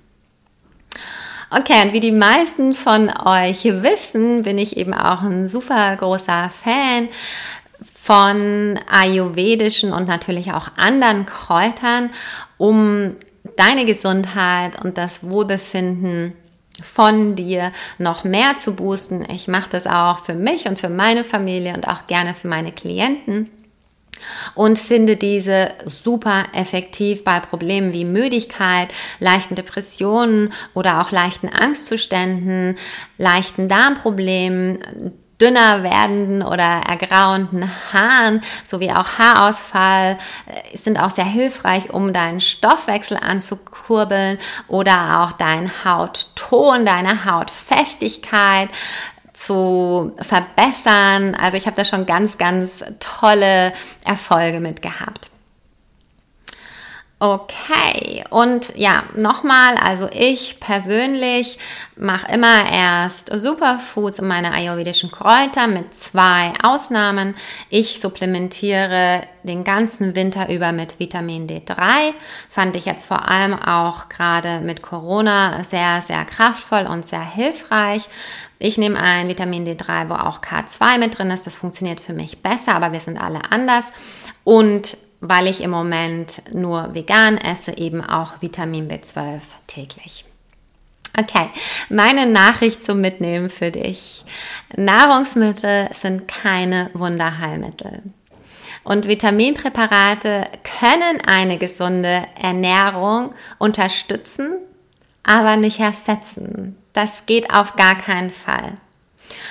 Okay, 1.58 1.86
und 1.86 1.94
wie 1.94 2.02
die 2.02 2.12
meisten 2.12 2.74
von 2.74 3.10
euch 3.10 3.64
wissen, 3.64 4.42
bin 4.42 4.58
ich 4.58 4.76
eben 4.76 4.94
auch 4.94 5.22
ein 5.22 5.48
super 5.48 5.96
großer 5.96 6.50
Fan 6.50 7.08
von 8.04 8.78
ayurvedischen 8.92 9.94
und 9.94 10.06
natürlich 10.06 10.52
auch 10.52 10.68
anderen 10.76 11.26
Kräutern, 11.26 12.10
um 12.58 13.16
deine 13.56 13.86
Gesundheit 13.86 14.84
und 14.84 14.98
das 14.98 15.24
Wohlbefinden 15.24 16.34
von 16.84 17.38
dir 17.38 17.72
noch 18.00 18.26
mehr 18.26 18.58
zu 18.58 18.76
boosten. 18.76 19.26
Ich 19.30 19.48
mache 19.48 19.70
das 19.70 19.88
auch 19.88 20.26
für 20.26 20.34
mich 20.34 20.66
und 20.66 20.78
für 20.78 20.90
meine 20.90 21.24
Familie 21.24 21.74
und 21.74 21.88
auch 21.88 22.06
gerne 22.06 22.34
für 22.34 22.50
meine 22.50 22.74
Klienten 22.74 23.50
und 24.54 24.80
finde 24.80 25.18
diese 25.18 25.72
super 25.86 26.46
effektiv 26.54 27.24
bei 27.24 27.40
Problemen 27.40 27.94
wie 27.94 28.06
Müdigkeit, 28.06 28.90
leichten 29.20 29.56
Depressionen 29.56 30.54
oder 30.74 31.02
auch 31.02 31.12
leichten 31.12 31.50
Angstzuständen, 31.50 32.78
leichten 33.18 33.68
Darmproblemen, 33.68 35.14
dünner 35.40 35.84
werdenden 35.84 36.44
oder 36.44 36.64
ergrauenden 36.64 37.70
Haaren 37.92 38.42
sowie 38.66 38.92
auch 38.92 39.18
Haarausfall 39.18 40.18
äh, 40.46 40.78
sind 40.78 40.98
auch 40.98 41.12
sehr 41.12 41.26
hilfreich, 41.26 41.94
um 41.94 42.14
deinen 42.14 42.40
Stoffwechsel 42.40 43.18
anzukurbeln 43.18 44.38
oder 44.68 45.22
auch 45.22 45.34
deinen 45.34 45.72
Hautton, 45.84 46.86
deine 46.86 47.26
Hautfestigkeit 47.26 48.70
zu 49.36 50.14
verbessern. 50.22 51.36
Also 51.36 51.58
ich 51.58 51.68
habe 51.68 51.76
da 51.76 51.86
schon 51.86 52.06
ganz, 52.06 52.38
ganz 52.38 52.84
tolle 53.00 53.74
Erfolge 54.06 54.60
mit 54.60 54.82
gehabt. 54.82 55.30
Okay, 57.18 58.26
und 58.30 58.76
ja, 58.76 59.04
nochmal, 59.16 59.78
also 59.78 60.10
ich 60.12 60.60
persönlich 60.60 61.58
mache 61.96 62.30
immer 62.30 62.70
erst 62.70 63.32
Superfoods 63.34 64.20
und 64.20 64.28
meine 64.28 64.52
ayurvedischen 64.52 65.12
Kräuter 65.12 65.68
mit 65.68 65.96
zwei 65.96 66.52
Ausnahmen. 66.62 67.36
Ich 67.70 68.02
supplementiere 68.02 69.24
den 69.44 69.64
ganzen 69.64 70.14
Winter 70.14 70.50
über 70.50 70.74
mit 70.74 71.00
Vitamin 71.00 71.48
D3. 71.48 72.14
Fand 72.50 72.76
ich 72.76 72.84
jetzt 72.84 73.06
vor 73.06 73.30
allem 73.30 73.54
auch 73.54 74.10
gerade 74.10 74.60
mit 74.60 74.82
Corona 74.82 75.64
sehr, 75.64 76.02
sehr 76.02 76.26
kraftvoll 76.26 76.86
und 76.86 77.06
sehr 77.06 77.24
hilfreich. 77.24 78.10
Ich 78.60 78.78
nehme 78.78 79.00
ein 79.00 79.30
Vitamin 79.30 79.66
D3, 79.66 80.10
wo 80.10 80.16
auch 80.16 80.42
K2 80.42 80.98
mit 80.98 81.18
drin 81.18 81.32
ist. 81.32 81.46
Das 81.46 81.56
funktioniert 81.56 82.02
für 82.02 82.14
mich 82.14 82.42
besser, 82.42 82.76
aber 82.76 82.92
wir 82.92 83.00
sind 83.00 83.18
alle 83.18 83.40
anders. 83.52 83.86
Und 84.44 84.98
weil 85.22 85.48
ich 85.48 85.62
im 85.62 85.72
Moment 85.72 86.42
nur 86.54 86.94
vegan 86.94 87.38
esse, 87.38 87.78
eben 87.78 88.04
auch 88.04 88.42
Vitamin 88.42 88.88
B12 88.88 89.42
täglich. 89.68 90.26
Okay, 91.18 91.50
meine 91.90 92.26
Nachricht 92.26 92.84
zum 92.84 93.00
Mitnehmen 93.00 93.50
für 93.50 93.72
dich. 93.72 94.26
Nahrungsmittel 94.76 95.90
sind 95.94 96.28
keine 96.28 96.90
Wunderheilmittel. 96.94 98.04
Und 98.84 99.08
Vitaminpräparate 99.08 100.48
können 100.80 101.22
eine 101.26 101.58
gesunde 101.58 102.24
Ernährung 102.40 103.34
unterstützen, 103.60 104.58
aber 105.24 105.56
nicht 105.56 105.80
ersetzen. 105.80 106.78
Das 106.94 107.26
geht 107.26 107.52
auf 107.52 107.76
gar 107.78 107.98
keinen 107.98 108.32
Fall. 108.32 108.76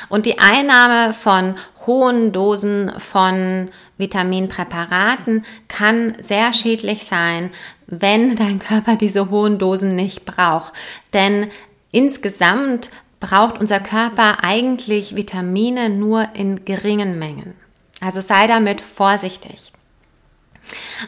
Und 0.08 0.26
die 0.26 0.38
Einnahme 0.38 1.14
von 1.14 1.56
hohen 1.86 2.32
Dosen 2.32 2.92
von 2.98 3.70
Vitaminpräparaten 3.98 5.44
kann 5.68 6.16
sehr 6.20 6.52
schädlich 6.52 7.04
sein, 7.04 7.50
wenn 7.86 8.34
dein 8.36 8.58
Körper 8.58 8.96
diese 8.96 9.30
hohen 9.30 9.58
Dosen 9.58 9.94
nicht 9.94 10.24
braucht. 10.24 10.72
Denn 11.12 11.48
insgesamt 11.90 12.90
braucht 13.20 13.58
unser 13.58 13.80
Körper 13.80 14.44
eigentlich 14.44 15.16
Vitamine 15.16 15.88
nur 15.88 16.28
in 16.34 16.64
geringen 16.64 17.18
Mengen. 17.18 17.54
Also 18.00 18.20
sei 18.20 18.46
damit 18.46 18.80
vorsichtig. 18.80 19.73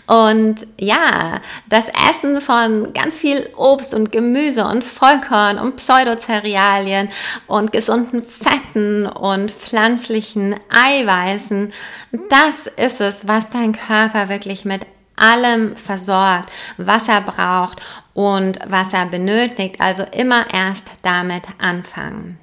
Und 0.06 0.66
ja, 0.78 1.40
das 1.68 1.90
Essen 2.10 2.40
von 2.40 2.92
ganz 2.92 3.16
viel 3.16 3.48
Obst 3.56 3.94
und 3.94 4.12
Gemüse 4.12 4.64
und 4.64 4.84
Vollkorn 4.84 5.58
und 5.58 5.76
Pseudocerealien 5.76 7.08
und 7.46 7.72
gesunden 7.72 8.22
Fetten 8.22 9.06
und 9.06 9.50
pflanzlichen 9.50 10.56
Eiweißen, 10.70 11.72
das 12.28 12.66
ist 12.66 13.00
es, 13.00 13.26
was 13.26 13.50
dein 13.50 13.72
Körper 13.72 14.28
wirklich 14.28 14.64
mit 14.64 14.86
allem 15.16 15.76
versorgt, 15.76 16.52
was 16.76 17.08
er 17.08 17.22
braucht 17.22 17.80
und 18.14 18.58
was 18.66 18.92
er 18.92 19.06
benötigt. 19.06 19.80
Also 19.80 20.04
immer 20.12 20.52
erst 20.52 20.90
damit 21.02 21.44
anfangen. 21.58 22.38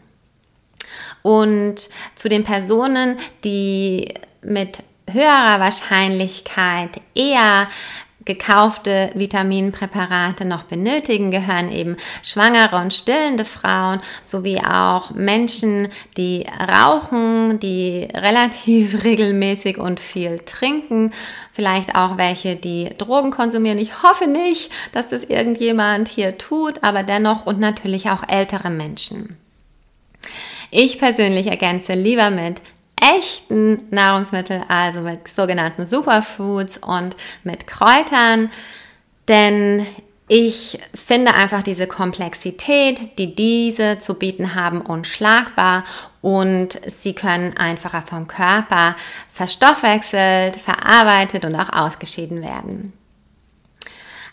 Und 1.22 1.89
zu 2.16 2.28
den 2.28 2.43
Personen, 2.43 3.18
die 3.43 4.14
mit 4.41 4.84
höherer 5.12 5.60
Wahrscheinlichkeit 5.60 7.01
eher 7.14 7.68
gekaufte 8.26 9.12
Vitaminpräparate 9.16 10.45
noch 10.45 10.64
benötigen, 10.64 11.32
gehören 11.32 11.72
eben 11.72 11.97
schwangere 12.22 12.78
und 12.78 12.93
stillende 12.93 13.45
Frauen 13.45 13.99
sowie 14.24 14.60
auch 14.60 15.12
Menschen, 15.12 15.89
die 16.18 16.45
rauchen, 16.60 17.60
die 17.60 18.08
relativ 18.14 19.04
regelmäßig 19.04 19.78
und 19.78 19.99
viel 19.99 20.39
trinken, 20.45 21.12
vielleicht 21.51 21.95
auch 21.95 22.18
welche, 22.18 22.56
die 22.56 22.89
Drogen 22.97 23.32
konsumieren. 23.32 23.78
Ich 23.78 24.04
hoffe 24.04 24.28
nicht, 24.28 24.72
dass 24.91 25.10
das 25.10 25.24
irgendjemand 25.24 26.08
hier 26.08 26.38
tut, 26.38 26.84
aber 26.84 27.04
dennoch 27.04 27.45
und 27.45 27.60
natürlich 27.60 28.10
auch 28.10 28.24
ältere 28.28 28.70
Menschen. 28.70 29.38
Ich 30.72 30.97
persönlich 30.97 31.47
ergänze 31.47 31.93
lieber 31.93 32.32
mit 32.32 32.60
echten 33.00 33.88
Nahrungsmittel, 33.91 34.64
also 34.68 35.02
mit 35.02 35.28
sogenannten 35.28 35.86
Superfoods 35.88 36.78
und 36.78 37.16
mit 37.44 37.68
Kräutern, 37.68 38.50
denn 39.28 39.86
ich 40.28 40.80
finde 40.96 41.36
einfach 41.36 41.62
diese 41.64 41.86
Komplexität, 41.86 43.20
die 43.20 43.36
diese 43.36 44.00
zu 44.00 44.14
bieten 44.16 44.56
haben, 44.56 44.80
unschlagbar 44.82 45.84
und 46.22 46.80
sie 46.88 47.14
können 47.14 47.58
einfacher 47.58 48.02
vom 48.02 48.28
Körper 48.28 48.96
verstoffwechselt, 49.32 50.56
verarbeitet 50.56 51.46
und 51.46 51.56
auch 51.56 51.72
ausgeschieden 51.74 52.41
werden. 52.41 52.94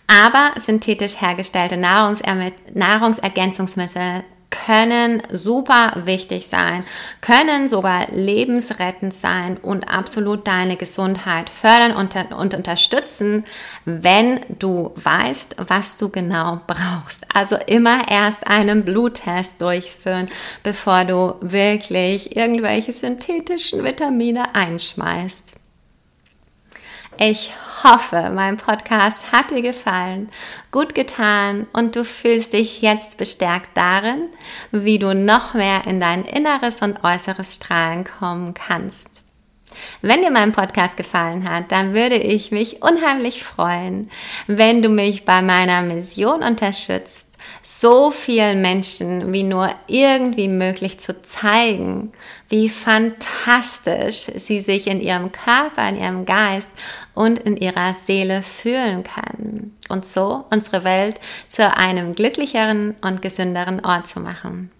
Aber 0.06 0.52
synthetisch 0.60 1.20
hergestellte 1.20 1.76
Nahrungsergänzungsmittel 1.76 4.22
können 4.50 5.22
super 5.30 5.92
wichtig 6.04 6.48
sein, 6.48 6.84
können 7.20 7.68
sogar 7.68 8.08
lebensrettend 8.10 9.14
sein 9.14 9.56
und 9.56 9.88
absolut 9.88 10.46
deine 10.46 10.76
Gesundheit 10.76 11.48
fördern 11.48 11.94
und, 11.96 12.14
und, 12.32 12.54
unterstützen, 12.54 13.44
wenn 13.84 14.40
du 14.58 14.92
weißt, 14.96 15.56
was 15.68 15.96
du 15.98 16.08
genau 16.08 16.60
brauchst. 16.66 17.24
Also 17.32 17.56
immer 17.66 18.08
erst 18.10 18.46
einen 18.46 18.84
Bluttest 18.84 19.60
durchführen, 19.60 20.28
bevor 20.62 21.04
du 21.04 21.36
wirklich 21.40 22.36
irgendwelche 22.36 22.92
synthetischen 22.92 23.84
Vitamine 23.84 24.54
einschmeißt. 24.54 25.59
Ich 27.18 27.52
hoffe, 27.82 28.30
mein 28.34 28.56
Podcast 28.56 29.32
hat 29.32 29.50
dir 29.50 29.62
gefallen, 29.62 30.30
gut 30.70 30.94
getan 30.94 31.66
und 31.72 31.96
du 31.96 32.04
fühlst 32.04 32.52
dich 32.52 32.82
jetzt 32.82 33.18
bestärkt 33.18 33.76
darin, 33.76 34.28
wie 34.70 34.98
du 34.98 35.14
noch 35.14 35.54
mehr 35.54 35.86
in 35.86 36.00
dein 36.00 36.24
inneres 36.24 36.80
und 36.80 37.04
äußeres 37.04 37.56
Strahlen 37.56 38.04
kommen 38.04 38.54
kannst. 38.54 39.22
Wenn 40.02 40.22
dir 40.22 40.30
mein 40.30 40.52
Podcast 40.52 40.96
gefallen 40.96 41.48
hat, 41.48 41.70
dann 41.70 41.94
würde 41.94 42.16
ich 42.16 42.50
mich 42.50 42.82
unheimlich 42.82 43.44
freuen, 43.44 44.10
wenn 44.46 44.82
du 44.82 44.88
mich 44.88 45.24
bei 45.24 45.42
meiner 45.42 45.82
Mission 45.82 46.42
unterstützt 46.42 47.30
so 47.62 48.10
vielen 48.10 48.60
Menschen 48.60 49.32
wie 49.32 49.42
nur 49.42 49.70
irgendwie 49.86 50.48
möglich 50.48 50.98
zu 50.98 51.22
zeigen, 51.22 52.12
wie 52.50 52.68
fantastisch 52.68 54.26
sie 54.36 54.60
sich 54.60 54.86
in 54.86 55.00
ihrem 55.00 55.32
Körper, 55.32 55.88
in 55.88 55.96
ihrem 55.96 56.26
Geist 56.26 56.70
und 57.14 57.38
in 57.38 57.56
ihrer 57.56 57.94
Seele 57.94 58.42
fühlen 58.42 59.04
kann 59.04 59.72
und 59.88 60.04
so 60.04 60.44
unsere 60.50 60.84
Welt 60.84 61.20
zu 61.48 61.74
einem 61.74 62.12
glücklicheren 62.12 62.96
und 63.00 63.22
gesünderen 63.22 63.84
Ort 63.84 64.08
zu 64.08 64.20
machen. 64.20 64.70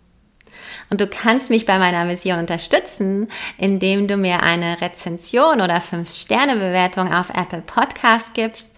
Und 0.91 1.01
du 1.01 1.07
kannst 1.07 1.51
mich 1.51 1.67
bei 1.67 1.79
meiner 1.79 2.05
Mission 2.05 2.41
unterstützen, 2.41 3.29
indem 3.57 4.09
du 4.09 4.17
mir 4.17 4.43
eine 4.43 4.81
Rezension 4.81 5.61
oder 5.61 5.77
5-Sterne-Bewertung 5.77 7.13
auf 7.13 7.31
Apple 7.31 7.63
Podcast 7.63 8.35
gibst, 8.35 8.70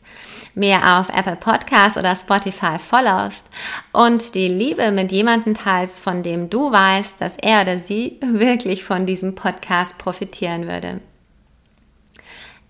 mir 0.55 0.99
auf 0.99 1.09
Apple 1.09 1.37
Podcast 1.37 1.97
oder 1.97 2.15
Spotify 2.15 2.79
followst 2.79 3.51
und 3.93 4.35
die 4.35 4.49
Liebe 4.49 4.91
mit 4.93 5.13
jemandem 5.13 5.55
teilst, 5.55 6.01
von 6.01 6.23
dem 6.23 6.51
du 6.51 6.71
weißt, 6.71 7.21
dass 7.21 7.37
er 7.37 7.63
oder 7.63 7.79
sie 7.79 8.19
wirklich 8.21 8.85
von 8.85 9.07
diesem 9.07 9.35
Podcast 9.35 9.99
profitieren 9.99 10.67
würde. 10.67 11.01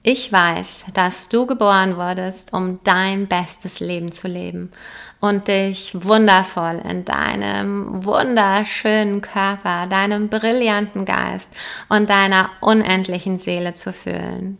Ich 0.05 0.33
weiß, 0.33 0.87
dass 0.95 1.29
du 1.29 1.47
geboren 1.47 1.97
wurdest, 1.97 2.53
um 2.53 2.81
dein 2.83 3.29
bestes 3.29 3.79
Leben 3.79 4.11
zu 4.11 4.27
leben 4.27 4.73
und 5.21 5.47
dich 5.47 5.93
wundervoll 5.95 6.83
in 6.89 7.05
deinem 7.05 8.05
wunderschönen 8.05 9.21
Körper, 9.21 9.87
deinem 9.87 10.29
brillanten 10.29 11.05
Geist 11.05 11.53
und 11.89 12.11
deiner 12.11 12.51
unendlichen 12.61 13.39
Seele 13.39 13.75
zu 13.75 13.93
fühlen. 13.93 14.59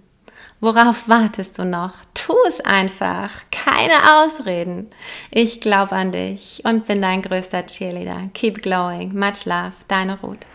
Worauf 0.65 1.09
wartest 1.09 1.59
du 1.59 1.65
noch? 1.65 1.95
Tu 2.15 2.33
es 2.47 2.61
einfach. 2.61 3.31
Keine 3.51 3.95
Ausreden. 4.15 4.91
Ich 5.33 5.61
glaube 5.61 5.91
an 5.91 6.13
dich 6.13 6.63
und 6.65 6.87
bin 6.87 7.03
dein 7.03 7.21
größter 7.21 7.67
Cheerleader. 7.67 8.31
Keep 8.33 8.63
glowing. 8.63 9.13
Much 9.13 9.45
love. 9.45 9.73
Deine 9.89 10.21
Ruth. 10.21 10.47